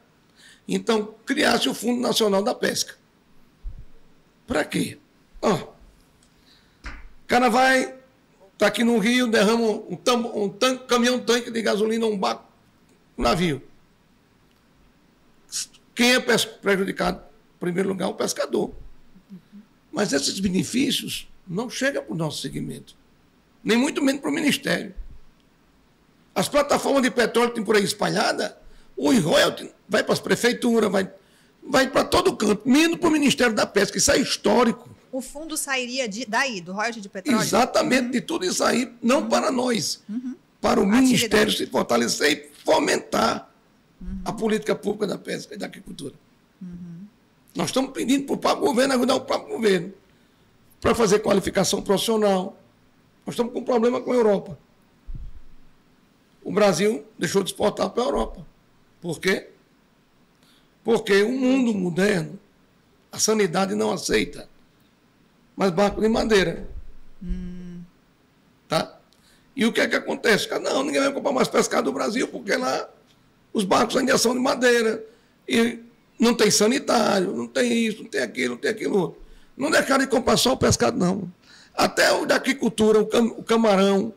[0.67, 3.01] Então, criasse o Fundo Nacional da Pesca.
[4.53, 4.99] Para quê?
[5.41, 5.71] Ó, o
[7.27, 7.95] cara vai,
[8.59, 9.95] tá aqui no Rio, derrama um,
[10.35, 12.45] um tanque, caminhão tanque de gasolina, um barco,
[13.17, 13.63] um navio.
[15.95, 17.23] Quem é prejudicado?
[17.57, 18.71] Em primeiro lugar, o pescador.
[19.91, 22.95] Mas esses benefícios não chegam para o nosso segmento.
[23.65, 24.95] Nem muito menos para o Ministério.
[26.35, 28.59] As plataformas de petróleo que tem por aí espalhada,
[28.99, 31.11] o royalty vai para as prefeituras, vai
[31.63, 33.99] vai para todo canto, menos para o Ministério da Pesca.
[33.99, 34.89] Isso é histórico.
[35.11, 37.41] O fundo sairia de, daí, do royalties de petróleo?
[37.41, 38.11] Exatamente, uhum.
[38.11, 39.29] de tudo isso aí, não uhum.
[39.29, 40.35] para nós, uhum.
[40.61, 41.07] para o Atividade.
[41.07, 43.51] Ministério se fortalecer e fomentar
[44.25, 44.37] a uhum.
[44.37, 46.15] política pública da pesca e da agricultura.
[46.61, 47.07] Uhum.
[47.55, 49.93] Nós estamos pedindo para o próprio governo ajudar o próprio governo
[50.81, 52.59] para fazer qualificação profissional.
[53.27, 54.59] Nós estamos com um problema com a Europa.
[56.43, 58.47] O Brasil deixou de exportar para a Europa.
[59.01, 59.52] Por quê?
[60.85, 62.39] Porque o mundo moderno,
[63.11, 64.49] a sanidade não aceita
[65.57, 66.69] mais barco de madeira.
[67.23, 67.83] Hum.
[68.69, 68.99] Tá?
[69.55, 70.49] E o que é que acontece?
[70.59, 72.89] Não, ninguém vai comprar mais pescado do Brasil, porque lá
[73.53, 75.05] os barcos ainda são de madeira.
[75.47, 75.81] E
[76.19, 79.23] não tem sanitário, não tem isso, não tem aquilo, não tem aquilo outro.
[79.57, 81.31] Não deixaram de comprar só o pescado, não.
[81.75, 84.15] Até o da agricultura, o, cam o camarão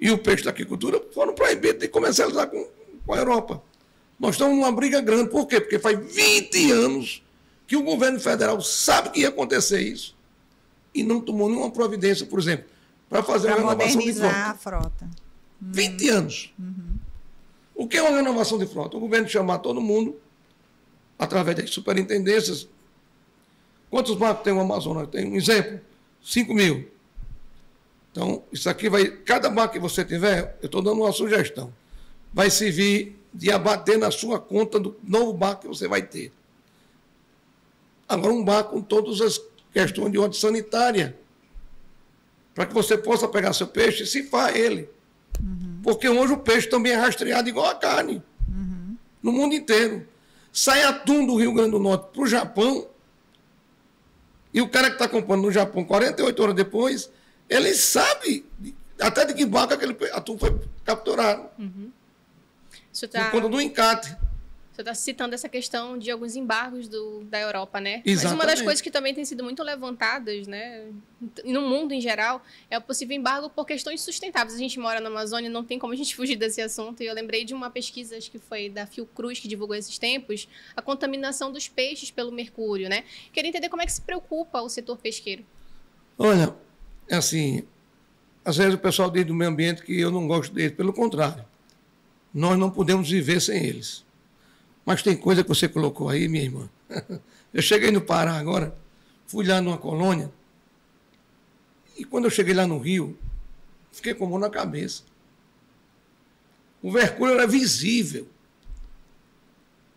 [0.00, 2.68] e o peixe da agricultura foram proibidos de comercializar com,
[3.04, 3.62] com a Europa.
[4.18, 5.30] Nós estamos numa briga grande.
[5.30, 5.60] Por quê?
[5.60, 7.22] Porque faz 20 anos
[7.66, 10.16] que o governo federal sabe que ia acontecer isso
[10.94, 12.66] e não tomou nenhuma providência, por exemplo,
[13.08, 14.36] para fazer pra uma renovação de frota.
[14.36, 15.04] a frota.
[15.62, 15.70] Hum.
[15.72, 16.54] 20 anos.
[16.58, 16.96] Uhum.
[17.74, 18.96] O que é uma renovação de frota?
[18.96, 20.16] O governo chamar todo mundo,
[21.18, 22.68] através das superintendências.
[23.90, 25.08] Quantos barcos tem o Amazonas?
[25.08, 25.80] Tem um exemplo:
[26.22, 26.90] 5 mil.
[28.10, 29.06] Então, isso aqui vai.
[29.06, 31.72] Cada barco que você tiver, eu estou dando uma sugestão,
[32.32, 36.32] vai servir de abater na sua conta do novo barco que você vai ter.
[38.08, 39.40] Agora, um barco com todas as
[39.72, 41.16] questões de ordem sanitária,
[42.54, 44.88] para que você possa pegar seu peixe e cifar ele.
[45.40, 45.80] Uhum.
[45.82, 48.96] Porque hoje o peixe também é rastreado igual a carne, uhum.
[49.22, 50.06] no mundo inteiro.
[50.52, 52.88] Sai atum do Rio Grande do Norte para o Japão,
[54.52, 57.10] e o cara que está comprando no Japão 48 horas depois,
[57.48, 58.44] ele sabe
[58.98, 61.48] até de que barco aquele atum foi capturado.
[61.58, 61.92] Uhum.
[62.98, 63.30] Isso Por tá...
[63.30, 64.16] conta do encate.
[64.72, 68.00] Você está citando essa questão de alguns embargos do, da Europa, né?
[68.04, 68.24] Exatamente.
[68.24, 70.86] Mas uma das coisas que também tem sido muito levantadas, né,
[71.44, 74.54] no mundo em geral, é o possível embargo por questões sustentáveis.
[74.54, 77.02] A gente mora na Amazônia, não tem como a gente fugir desse assunto.
[77.02, 80.48] E eu lembrei de uma pesquisa, acho que foi da Fiocruz, que divulgou esses tempos,
[80.76, 83.02] a contaminação dos peixes pelo mercúrio, né?
[83.32, 85.44] Queria entender como é que se preocupa o setor pesqueiro.
[86.16, 86.54] Olha,
[87.08, 87.64] é assim,
[88.44, 91.47] às vezes o pessoal diz do meio ambiente que eu não gosto deles, pelo contrário.
[92.38, 94.04] Nós não podemos viver sem eles.
[94.86, 96.70] Mas tem coisa que você colocou aí, minha irmã.
[97.52, 98.76] Eu cheguei no Pará agora,
[99.26, 100.30] fui lá numa colônia,
[101.96, 103.18] e quando eu cheguei lá no Rio,
[103.90, 105.02] fiquei com a mão na cabeça.
[106.82, 108.28] O mercúrio era visível.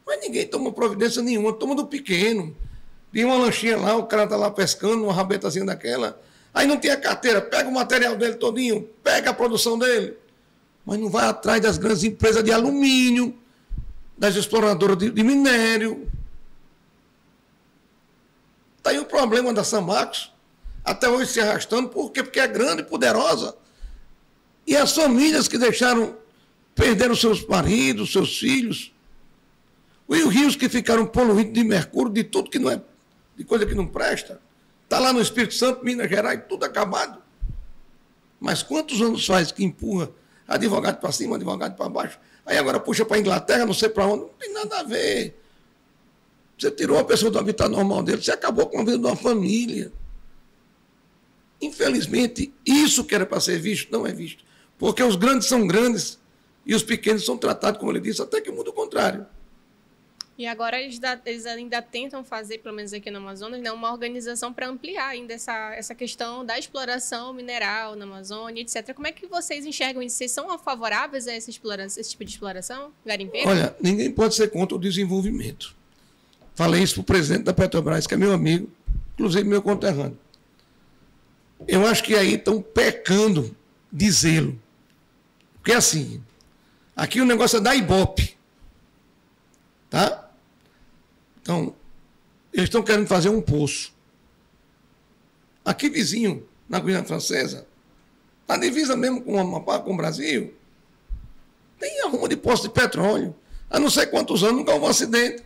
[0.08, 2.56] Mas ninguém toma providência nenhuma, toma do pequeno.
[3.12, 6.20] Tem uma lanchinha lá, o cara está lá pescando, uma rabetazinha daquela.
[6.54, 10.18] Aí não tem a carteira, pega o material dele todinho, pega a produção dele.
[10.86, 13.38] Mas não vai atrás das grandes empresas de alumínio,
[14.18, 16.08] das exploradoras de, de minério.
[18.78, 20.32] Está aí o problema da Samax,
[20.84, 22.24] até hoje se arrastando, por quê?
[22.24, 23.56] Porque é grande e poderosa.
[24.66, 26.16] E as famílias que deixaram,
[26.74, 28.92] perderam seus maridos, seus filhos.
[30.10, 32.82] E os rios que ficaram poluídos de mercúrio, de tudo que não é,
[33.38, 34.42] de coisa que não presta.
[34.84, 37.22] Está lá no Espírito Santo, Minas Gerais, tudo acabado.
[38.40, 40.10] Mas quantos anos faz que empurra
[40.56, 42.20] advogado para cima, advogado para baixo?
[42.46, 44.24] Aí agora puxa para a Inglaterra, não sei para onde.
[44.24, 45.40] Não tem nada a ver.
[46.58, 49.16] Você tirou a pessoa do habitat normal dele, você acabou com a vida de uma
[49.16, 49.92] família.
[51.60, 54.44] Infelizmente, isso que era para ser visto, não é visto.
[54.78, 56.20] Porque os grandes são grandes
[56.66, 59.26] e os pequenos são tratados, como ele disse, até que muda o contrário.
[60.42, 63.92] E agora eles, da, eles, ainda tentam fazer, pelo menos aqui no Amazonas, né, uma
[63.92, 68.92] organização para ampliar ainda essa, essa questão da exploração mineral na Amazônia, etc.
[68.96, 70.16] Como é que vocês enxergam isso?
[70.16, 73.48] Vocês são favoráveis a essa esse tipo de exploração garimpeira?
[73.48, 75.76] Olha, ninguém pode ser contra o desenvolvimento.
[76.56, 78.68] Falei isso para o presidente da Petrobras, que é meu amigo,
[79.14, 80.18] inclusive meu conterrâneo.
[81.68, 83.56] Eu acho que aí estão pecando
[83.92, 84.60] de zelo.
[85.58, 86.20] Porque assim,
[86.96, 88.36] aqui o negócio é da Ibope.
[89.88, 90.31] Tá?
[91.42, 91.76] Então,
[92.54, 93.94] eles estão querendo fazer um poço.
[95.64, 97.68] Aqui vizinho, na Guiana Francesa,
[98.48, 100.54] na divisa mesmo com o Amapá, com o Brasil,
[101.80, 103.36] tem arruma de poço de petróleo.
[103.70, 105.44] Há não sei quantos anos nunca houve um acidente.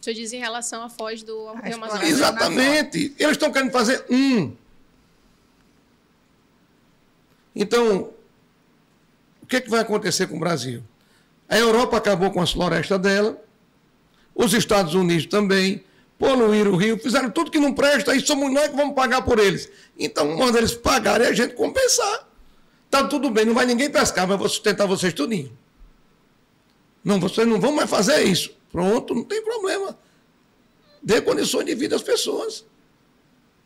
[0.00, 2.08] O senhor diz em relação à foz do Rio Amazonas.
[2.08, 3.14] Exatamente.
[3.18, 4.54] Eles estão querendo fazer um.
[7.56, 8.10] Então,
[9.42, 10.82] o que, é que vai acontecer com o Brasil?
[11.48, 13.42] A Europa acabou com as florestas dela,
[14.34, 15.84] os Estados Unidos também,
[16.18, 19.38] poluíram o rio, fizeram tudo que não presta, e somos nós que vamos pagar por
[19.38, 19.70] eles.
[19.98, 22.28] Então, manda eles pagarem e a gente compensar.
[22.90, 25.56] Tá tudo bem, não vai ninguém pescar, mas vou sustentar vocês tudinho.
[27.04, 28.56] Não, vocês não vão mais fazer isso.
[28.72, 29.96] Pronto, não tem problema.
[31.02, 32.64] Dê condições de vida às pessoas.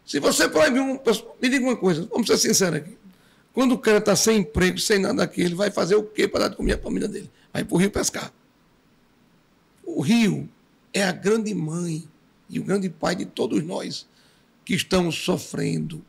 [0.04, 0.98] Se você proibir um.
[1.40, 2.96] Me diga uma coisa, vamos ser sinceros aqui.
[3.52, 6.40] Quando o cara está sem emprego, sem nada aqui, ele vai fazer o quê para
[6.40, 7.31] dar de comer a família dele?
[7.52, 8.33] Vai para o rio pescar.
[9.85, 10.48] O rio
[10.98, 12.08] é a grande mãe
[12.50, 14.06] e o grande pai de todos nós
[14.64, 16.04] que estamos sofrendo.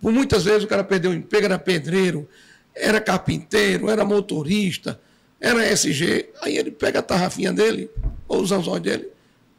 [0.00, 2.28] Por muitas vezes o cara perdeu o emprego, era pedreiro,
[2.74, 5.00] era carpinteiro, era motorista,
[5.40, 6.30] era SG.
[6.40, 7.90] Aí ele pega a tarrafinha dele,
[8.26, 9.10] ou os anzóis dele,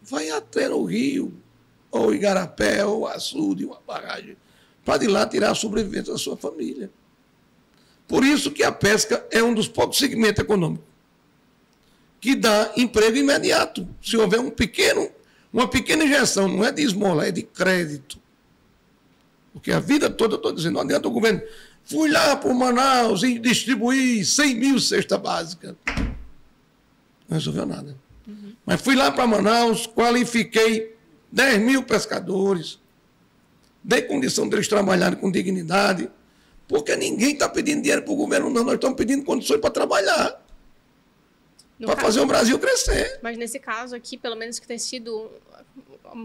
[0.01, 1.33] vai até no rio,
[1.89, 4.35] ou Igarapé, ou açude, uma barragem,
[4.83, 6.91] para de lá tirar a sobrevivência da sua família.
[8.07, 10.92] Por isso que a pesca é um dos poucos segmentos econômicos
[12.23, 13.85] que dá emprego imediato.
[14.01, 15.11] Se houver um pequeno,
[15.51, 18.17] uma pequena injeção, não é de esmola, é de crédito.
[19.51, 21.41] Porque a vida toda, eu estou dizendo, não adianta o governo.
[21.83, 25.75] Fui lá para Manaus e distribuí 100 mil cestas básicas.
[27.27, 27.93] Não resolveu nada.
[28.25, 28.53] Uhum.
[28.65, 30.95] Mas fui lá para Manaus, qualifiquei
[31.29, 32.79] 10 mil pescadores,
[33.83, 36.09] dei condição deles trabalharem com dignidade,
[36.69, 38.63] porque ninguém está pedindo dinheiro para o governo, não.
[38.63, 40.41] Nós estamos pedindo condições para trabalhar
[41.79, 43.19] para fazer o Brasil crescer.
[43.21, 45.31] Mas nesse caso aqui, pelo menos que tem sido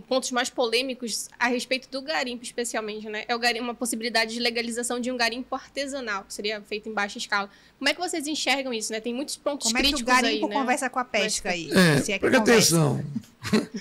[0.06, 3.24] pontos mais polêmicos a respeito do garimpo, especialmente, né?
[3.26, 6.92] É o garimpo, uma possibilidade de legalização de um garimpo artesanal, que seria feito em
[6.92, 7.48] baixa escala.
[7.78, 9.00] Como é que vocês enxergam isso, né?
[9.00, 10.60] Tem muitos pontos Como críticos aí, Como é que o garimpo aí, né?
[10.60, 11.70] conversa com a pesca aí?
[11.72, 13.04] É, se é que atenção.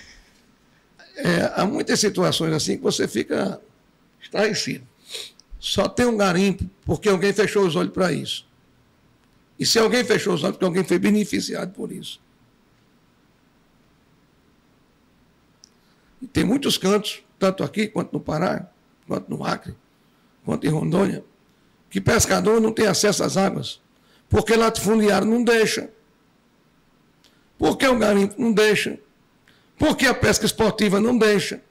[1.18, 3.60] é, há muitas situações assim que você fica
[4.22, 4.88] estarrecido.
[5.60, 8.46] Só tem um garimpo porque alguém fechou os olhos para isso.
[9.60, 12.22] E se alguém fechou os olhos, porque alguém foi beneficiado por isso.
[16.22, 18.70] E tem muitos cantos, tanto aqui quanto no Pará,
[19.08, 19.76] quanto no Acre,
[20.44, 21.24] quanto em Rondônia,
[21.90, 23.82] que pescador não tem acesso às águas,
[24.30, 25.90] porque latifundiário não deixa,
[27.58, 29.00] porque o garimpo não deixa,
[29.78, 31.62] porque a pesca esportiva não deixa.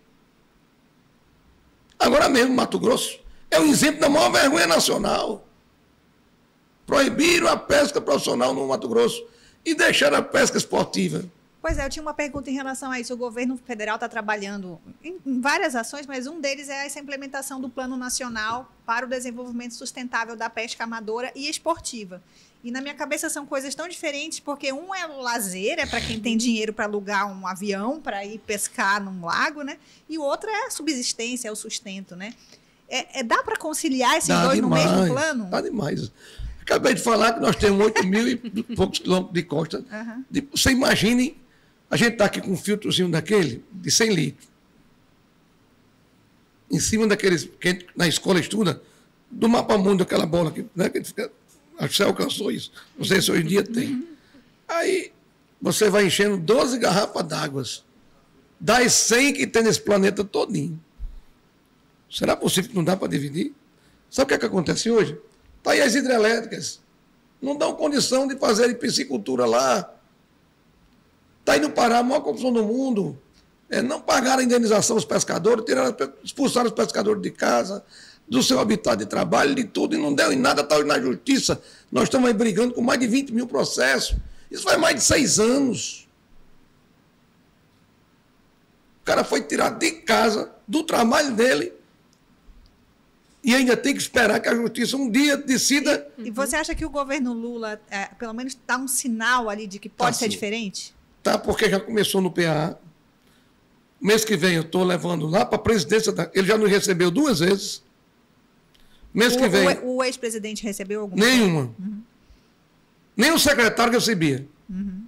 [1.98, 3.20] Agora mesmo, Mato Grosso
[3.50, 5.45] é um exemplo da maior vergonha nacional.
[6.86, 9.22] Proibiram a pesca profissional no Mato Grosso
[9.64, 11.24] e deixaram a pesca esportiva.
[11.66, 13.12] Pois é, eu tinha uma pergunta em relação a isso.
[13.12, 17.68] O governo federal está trabalhando em, várias ações, mas um deles é essa implementação do
[17.68, 22.22] Plano Nacional para o Desenvolvimento Sustentável da Pesca Amadora e Esportiva.
[22.62, 26.00] E na minha cabeça são coisas tão diferentes, porque um é o lazer, é para
[26.00, 29.76] quem tem dinheiro para alugar um avião para ir pescar num lago, né?
[30.08, 32.32] E o outro é a subsistência, é o sustento, né?
[32.88, 35.44] É, é dá para conciliar esses dá dois demais, no mesmo plano?
[35.46, 36.12] Dá demais.
[36.66, 38.36] Acabei de falar que nós temos 8 mil e
[38.74, 39.78] poucos quilômetros de costa.
[39.78, 40.24] Uhum.
[40.28, 41.36] De, você imagine
[41.88, 44.48] a gente está aqui com um filtrozinho daquele, de 100 litros.
[46.68, 48.82] Em cima daqueles que na escola estuda,
[49.30, 51.30] do mapa mundo, aquela bola que, né, que fica,
[51.78, 52.72] acho que você alcançou isso.
[52.98, 54.04] Não sei se hoje em dia tem.
[54.66, 55.12] Aí
[55.62, 57.62] você vai enchendo 12 garrafas d'água
[58.58, 60.80] das 100 que tem nesse planeta todinho.
[62.10, 63.54] Será possível que não dá para dividir?
[64.10, 65.16] Sabe o que, é que acontece hoje?
[65.66, 66.80] Está aí as hidrelétricas.
[67.42, 69.92] Não dão condição de fazer piscicultura lá.
[71.40, 73.20] Está aí no Pará a maior corrupção do mundo.
[73.68, 77.84] É, não pagaram a indenização aos pescadores, tiraram, expulsaram os pescadores de casa,
[78.28, 81.60] do seu habitat de trabalho, de tudo, e não deu em nada, está na justiça.
[81.90, 84.16] Nós estamos aí brigando com mais de 20 mil processos.
[84.48, 86.06] Isso faz mais de seis anos.
[89.02, 91.72] O cara foi tirado de casa, do trabalho dele,
[93.46, 96.06] e ainda tem que esperar que a justiça um dia decida.
[96.18, 99.66] E, e você acha que o governo Lula, é, pelo menos, dá um sinal ali
[99.66, 100.30] de que pode tá, ser sim.
[100.30, 100.96] diferente?
[101.26, 101.36] tá?
[101.36, 102.78] Porque já começou no PA.
[104.00, 106.12] Mês que vem eu estou levando lá para a presidência.
[106.12, 106.30] Da...
[106.32, 107.82] Ele já nos recebeu duas vezes.
[109.12, 109.66] Mês o, que vem.
[109.78, 111.74] O, o ex-presidente recebeu alguma Nenhuma.
[111.78, 112.02] Uhum.
[113.16, 114.46] Nem o secretário recebia.
[114.70, 115.04] Uhum.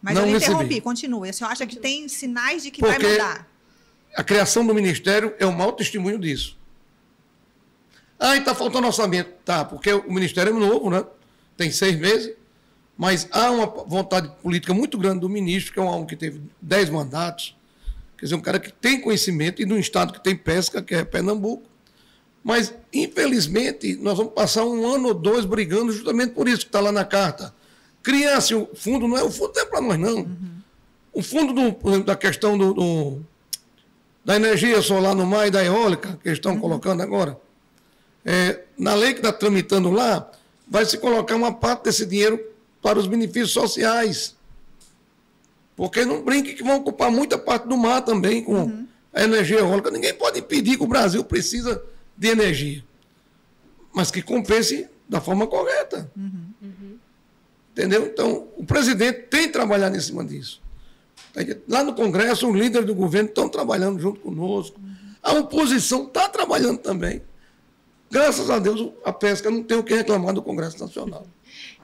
[0.00, 0.82] Mas não eu interrompi.
[0.84, 3.53] O senhor acha que tem sinais de que Porque vai mudar?
[4.14, 6.56] A criação do ministério é um mau testemunho disso.
[8.18, 9.30] Ah, e está faltando orçamento.
[9.44, 11.04] Tá, porque o ministério é novo, né?
[11.56, 12.34] Tem seis meses.
[12.96, 16.40] Mas há uma vontade política muito grande do ministro, que é um homem que teve
[16.62, 17.56] dez mandatos,
[18.16, 21.04] quer dizer, um cara que tem conhecimento, e num estado que tem pesca, que é
[21.04, 21.64] Pernambuco.
[22.42, 26.78] Mas, infelizmente, nós vamos passar um ano ou dois brigando justamente por isso que está
[26.78, 27.54] lá na carta.
[28.02, 30.16] Criar-se o fundo, não é o fundo não é para nós, não.
[30.18, 30.54] Uhum.
[31.12, 33.20] O fundo do, da questão do, do,
[34.24, 36.60] da energia solar no mar e da eólica, que eles estão uhum.
[36.60, 37.38] colocando agora,
[38.24, 40.30] é, na lei que está tramitando lá,
[40.66, 42.40] vai se colocar uma parte desse dinheiro
[42.80, 44.34] para os benefícios sociais.
[45.76, 48.86] Porque não brinque que vão ocupar muita parte do mar também com uhum.
[49.12, 49.90] a energia eólica.
[49.90, 51.82] Ninguém pode impedir que o Brasil precisa
[52.16, 52.82] de energia.
[53.92, 56.10] Mas que compense da forma correta.
[56.16, 56.46] Uhum.
[56.62, 56.98] Uhum.
[57.72, 58.06] Entendeu?
[58.06, 60.62] Então, o presidente tem trabalhado em cima disso.
[61.68, 64.80] Lá no Congresso, os líderes do governo estão trabalhando junto conosco.
[65.22, 67.22] A oposição está trabalhando também.
[68.10, 71.26] Graças a Deus, a pesca não tem o que reclamar do Congresso Nacional.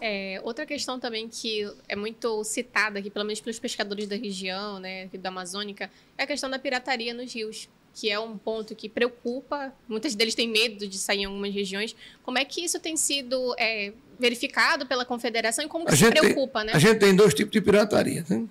[0.03, 4.81] É, outra questão também que é muito citada aqui, pelo menos pelos pescadores da região,
[4.81, 8.89] né, da Amazônica, é a questão da pirataria nos rios, que é um ponto que
[8.89, 9.73] preocupa.
[9.87, 11.95] Muitos deles têm medo de sair em algumas regiões.
[12.23, 16.11] Como é que isso tem sido é, verificado pela Confederação e como que a se
[16.11, 16.73] preocupa, tem, né?
[16.75, 18.49] A gente tem dois tipos de pirataria, né?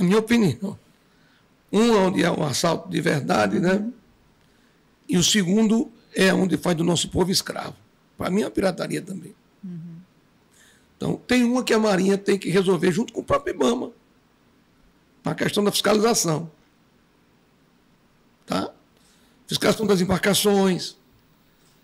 [0.00, 0.78] Na minha opinião.
[1.72, 3.86] Um é onde é um assalto de verdade, né?
[5.08, 7.76] E o segundo é onde faz do nosso povo escravo.
[8.16, 9.34] Para mim, é uma pirataria também.
[9.62, 9.96] Uhum.
[10.96, 13.92] Então, tem uma que a Marinha tem que resolver junto com o próprio IBAMA,
[15.24, 16.50] a questão da fiscalização.
[18.46, 18.72] Tá?
[19.46, 20.96] Fiscalização das embarcações,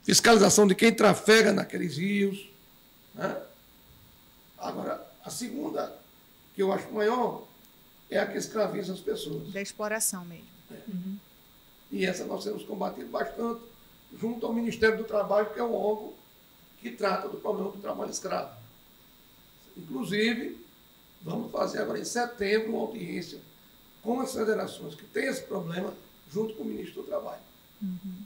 [0.02, 2.48] fiscalização de quem trafega naqueles rios.
[3.14, 3.37] Né?
[4.59, 5.96] Agora, a segunda,
[6.55, 7.46] que eu acho maior,
[8.11, 9.53] é a que escraviza as pessoas.
[9.53, 10.47] Da exploração mesmo.
[10.71, 10.75] É.
[10.88, 11.16] Uhum.
[11.90, 13.61] E essa nós temos combatido bastante
[14.19, 16.12] junto ao Ministério do Trabalho, que é o órgão
[16.81, 18.50] que trata do problema do trabalho escravo.
[19.77, 20.59] Inclusive,
[21.23, 23.38] vamos fazer agora em setembro uma audiência
[24.02, 25.92] com as federações que têm esse problema,
[26.33, 27.42] junto com o ministro do Trabalho.
[27.83, 28.23] Uhum.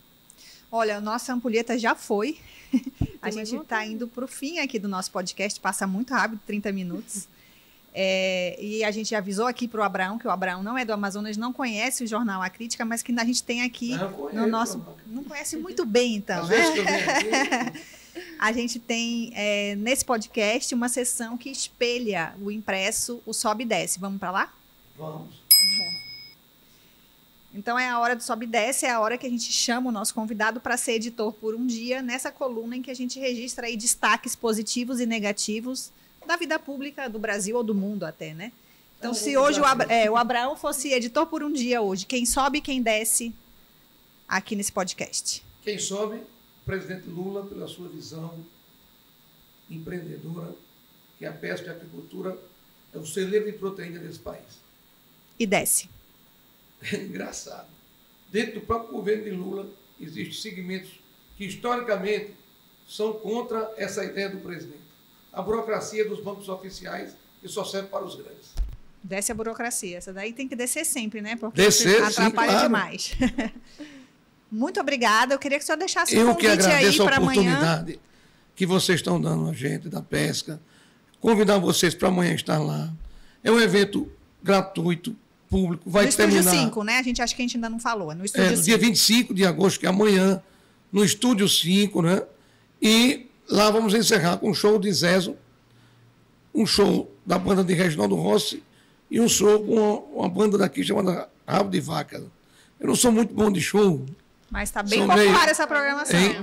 [0.71, 2.39] Olha, a nossa ampulheta já foi.
[3.21, 6.71] a gente está indo para o fim aqui do nosso podcast, passa muito rápido 30
[6.71, 7.29] minutos.
[7.93, 10.93] É, e a gente avisou aqui para o Abraão, que o Abraão não é do
[10.93, 14.47] Amazonas, não conhece o jornal A Crítica, mas que a gente tem aqui não, no
[14.47, 14.85] nosso.
[15.07, 17.73] Não conhece muito bem, então, Às né?
[18.39, 23.67] A gente tem é, nesse podcast uma sessão que espelha o impresso, o sobe e
[23.67, 24.01] desce.
[24.01, 24.53] Vamos para lá?
[24.97, 25.41] Vamos.
[27.53, 29.89] Então é a hora do sobe e desce, é a hora que a gente chama
[29.89, 33.19] o nosso convidado para ser editor por um dia, nessa coluna em que a gente
[33.19, 35.91] registra aí destaques positivos e negativos
[36.31, 38.53] da vida pública do Brasil ou do mundo até, né?
[38.97, 42.25] Então, se hoje o, Abra é, o Abraão fosse editor por um dia hoje, quem
[42.25, 43.35] sobe e quem desce
[44.29, 45.43] aqui nesse podcast?
[45.63, 48.39] Quem sobe, o presidente Lula, pela sua visão
[49.69, 50.55] empreendedora,
[51.19, 52.39] que a pesca e a agricultura
[52.95, 54.61] é o celeiro de proteína desse país.
[55.37, 55.91] E desce.
[56.93, 57.69] É engraçado.
[58.31, 59.69] Dentro do próprio governo de Lula,
[60.01, 60.93] existem segmentos
[61.37, 62.35] que, historicamente,
[62.87, 64.90] são contra essa ideia do presidente.
[65.33, 68.51] A burocracia dos bancos oficiais, que só serve para os grandes.
[69.03, 69.99] Desce a burocracia.
[69.99, 71.37] Essa daí tem que descer sempre, né?
[71.37, 72.63] Porque descer, atrapalha sim, claro.
[72.63, 73.17] demais.
[74.51, 75.35] Muito obrigada.
[75.35, 77.99] Eu queria que o senhor deixasse um Eu que agradeço a oportunidade amanhã.
[78.55, 80.61] que vocês estão dando a gente da pesca.
[81.21, 82.93] Convidar vocês para amanhã estar lá.
[83.45, 84.11] É um evento
[84.43, 85.15] gratuito,
[85.49, 85.89] público.
[85.89, 86.41] Vai no terminar.
[86.41, 86.99] Estúdio 5, né?
[86.99, 88.15] A gente acha que a gente ainda não falou.
[88.15, 88.65] No Estúdio É, no 5.
[88.67, 90.43] dia 25 de agosto, que é amanhã,
[90.93, 92.23] no Estúdio 5, né?
[92.83, 95.37] E lá vamos encerrar com um show de Zezo,
[96.55, 98.63] um show da banda de Reginaldo Rossi
[99.11, 102.23] e um show com uma, uma banda daqui chamada Rabo de Vaca.
[102.79, 104.05] Eu não sou muito bom de show,
[104.51, 106.19] Mas está bem popular meio- essa programação.
[106.19, 106.37] Hein?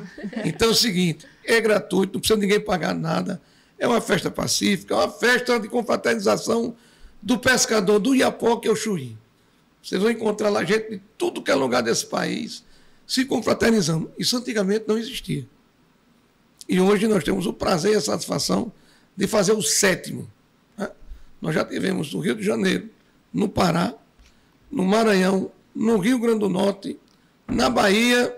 [0.45, 3.41] Então é o seguinte, é gratuito, não precisa ninguém pagar nada.
[3.79, 6.75] É uma festa pacífica, é uma festa de confraternização
[7.21, 9.17] do pescador do Iapoque ao Chuí.
[9.81, 12.63] Vocês vão encontrar lá gente de tudo que é lugar desse país
[13.05, 14.11] se confraternizando.
[14.17, 15.47] Isso antigamente não existia.
[16.67, 18.71] E hoje nós temos o prazer e a satisfação
[19.15, 20.29] de fazer o sétimo.
[20.77, 20.89] né?
[21.41, 22.89] Nós já tivemos no Rio de Janeiro,
[23.33, 23.93] no Pará,
[24.69, 26.99] no Maranhão, no Rio Grande do Norte,
[27.47, 28.35] na Bahia,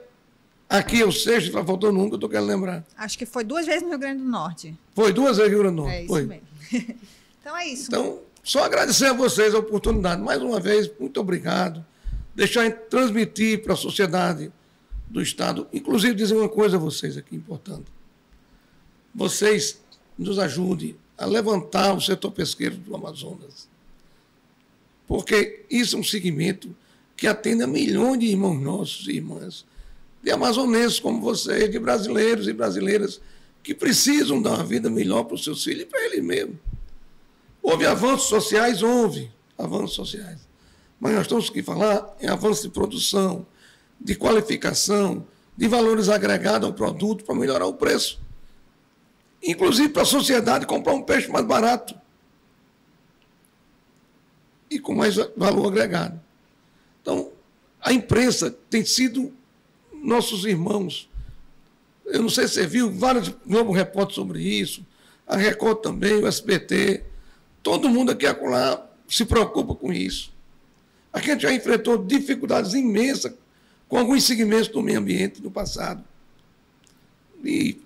[0.69, 2.86] aqui é o sexto, está faltando um que eu estou querendo lembrar.
[2.95, 4.77] Acho que foi duas vezes no Rio Grande do Norte.
[4.93, 5.95] Foi duas vezes no Rio Grande do Norte.
[5.95, 6.25] É isso foi.
[6.25, 6.47] mesmo.
[7.41, 7.88] então é isso.
[7.88, 10.21] Então, só agradecer a vocês a oportunidade.
[10.21, 11.84] Mais uma vez, muito obrigado.
[12.36, 14.51] Deixar transmitir para a sociedade
[15.07, 15.67] do Estado.
[15.73, 17.86] Inclusive, dizer uma coisa a vocês aqui importante.
[19.20, 19.82] Vocês
[20.17, 23.67] nos ajudem a levantar o setor pesqueiro do Amazonas.
[25.05, 26.74] Porque isso é um segmento
[27.17, 29.65] que atende a milhões de irmãos nossos e irmãs,
[30.24, 33.20] de amazonenses como vocês, de brasileiros e brasileiras
[33.61, 36.55] que precisam dar uma vida melhor para os seus filhos e para eles mesmos.
[37.61, 38.82] Houve avanços sociais?
[38.82, 40.39] Houve avanços sociais.
[40.97, 43.45] Mas nós temos que falar em avanço de produção,
[43.99, 48.28] de qualificação, de valores agregados ao produto para melhorar o preço.
[49.42, 51.96] Inclusive para a sociedade comprar um peixe mais barato
[54.70, 56.20] e com mais valor agregado.
[57.02, 57.32] Então,
[57.82, 59.34] a imprensa tem sido
[59.94, 61.10] nossos irmãos.
[62.06, 64.86] Eu não sei se você viu, vários Globo Repórter sobre isso,
[65.26, 67.04] a Record também, o SBT.
[67.64, 70.34] Todo mundo aqui acolá se preocupa com isso.
[71.12, 73.34] A gente já enfrentou dificuldades imensas
[73.88, 76.04] com alguns segmentos do meio ambiente no passado.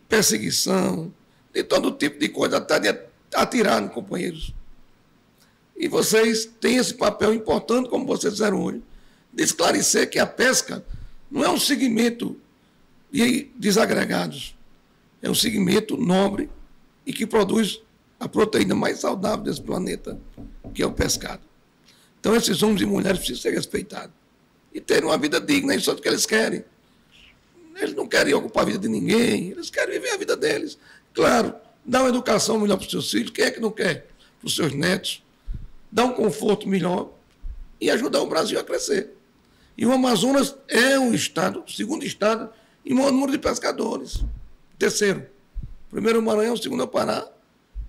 [0.10, 1.14] Perseguição,
[1.54, 3.00] de todo tipo de coisa, até de
[3.34, 4.54] atirar nos companheiros.
[5.76, 8.82] E vocês têm esse papel importante, como vocês fizeram hoje,
[9.32, 10.84] de esclarecer que a pesca
[11.30, 12.40] não é um segmento
[13.12, 14.56] de desagregados,
[15.22, 16.50] é um segmento nobre
[17.06, 17.82] e que produz
[18.20, 20.20] a proteína mais saudável desse planeta,
[20.74, 21.42] que é o pescado.
[22.20, 24.16] Então, esses homens e mulheres precisam ser respeitados
[24.74, 26.64] e terem uma vida digna, isso é o que eles querem.
[27.76, 30.78] Eles não querem ocupar a vida de ninguém, eles querem viver a vida deles.
[31.14, 31.54] Claro,
[31.86, 34.08] dar uma educação melhor para os seus filhos, quem é que não quer?
[34.40, 35.24] Para os seus netos,
[35.92, 37.12] dar um conforto melhor
[37.80, 39.12] e ajudar o Brasil a crescer.
[39.78, 42.50] E o Amazonas é o estado, segundo estado,
[42.86, 44.24] em maior número de pescadores.
[44.78, 45.26] Terceiro.
[45.90, 47.28] Primeiro o Maranhão, segundo é o Pará,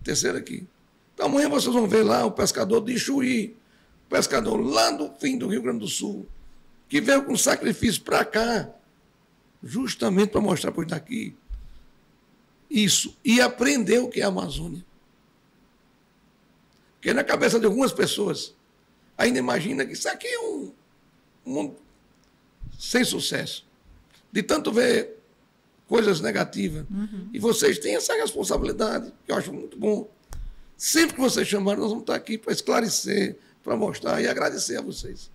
[0.03, 0.67] terceiro aqui.
[1.15, 3.57] Então amanhã vocês vão ver lá o pescador de Chuí,
[4.09, 6.27] pescador lá do fim do Rio Grande do Sul,
[6.89, 8.69] que veio com sacrifício para cá,
[9.63, 11.35] justamente para mostrar para daqui
[12.71, 14.85] isso, e aprender o que é a Amazônia.
[16.95, 18.55] Porque na cabeça de algumas pessoas
[19.17, 20.73] ainda imagina que isso aqui é um
[21.45, 21.77] mundo
[22.79, 23.67] sem sucesso.
[24.33, 25.19] De tanto ver
[25.87, 26.87] coisas negativas.
[27.33, 30.11] E vocês têm essa responsabilidade, que eu acho muito bom.
[30.77, 34.83] Sempre que vocês chamarem, nós vamos estar aqui para esclarecer, para mostrar e agradecer a
[34.83, 35.31] vocês.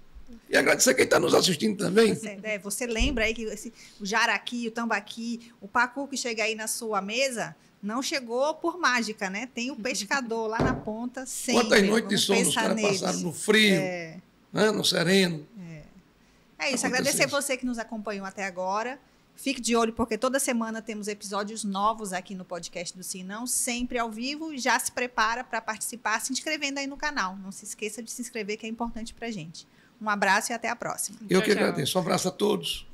[0.50, 2.14] E agradecer quem está nos assistindo também.
[2.16, 6.44] Você, é, você lembra aí que esse- o jaraqui, o tambaqui, o pacu que chega
[6.44, 9.48] aí na sua mesa, não chegou por mágica, né?
[9.54, 11.64] Tem o pescador lá na ponta, sempre.
[11.64, 14.18] Quantas noites de sono os caras passaram no frio, É,
[14.52, 15.46] né, no sereno.
[15.58, 17.30] é isso, Aconteceu agradecer isso.
[17.30, 19.00] você que nos acompanhou até agora.
[19.36, 23.98] Fique de olho, porque toda semana temos episódios novos aqui no podcast do Sinão, sempre
[23.98, 24.58] ao vivo.
[24.58, 27.38] Já se prepara para participar se inscrevendo aí no canal.
[27.38, 29.66] Não se esqueça de se inscrever, que é importante para gente.
[30.02, 31.18] Um abraço e até a próxima.
[31.30, 31.98] Eu tchau, que agradeço.
[31.98, 32.88] Um abraço a todos.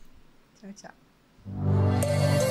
[0.60, 2.45] Tchau, tchau.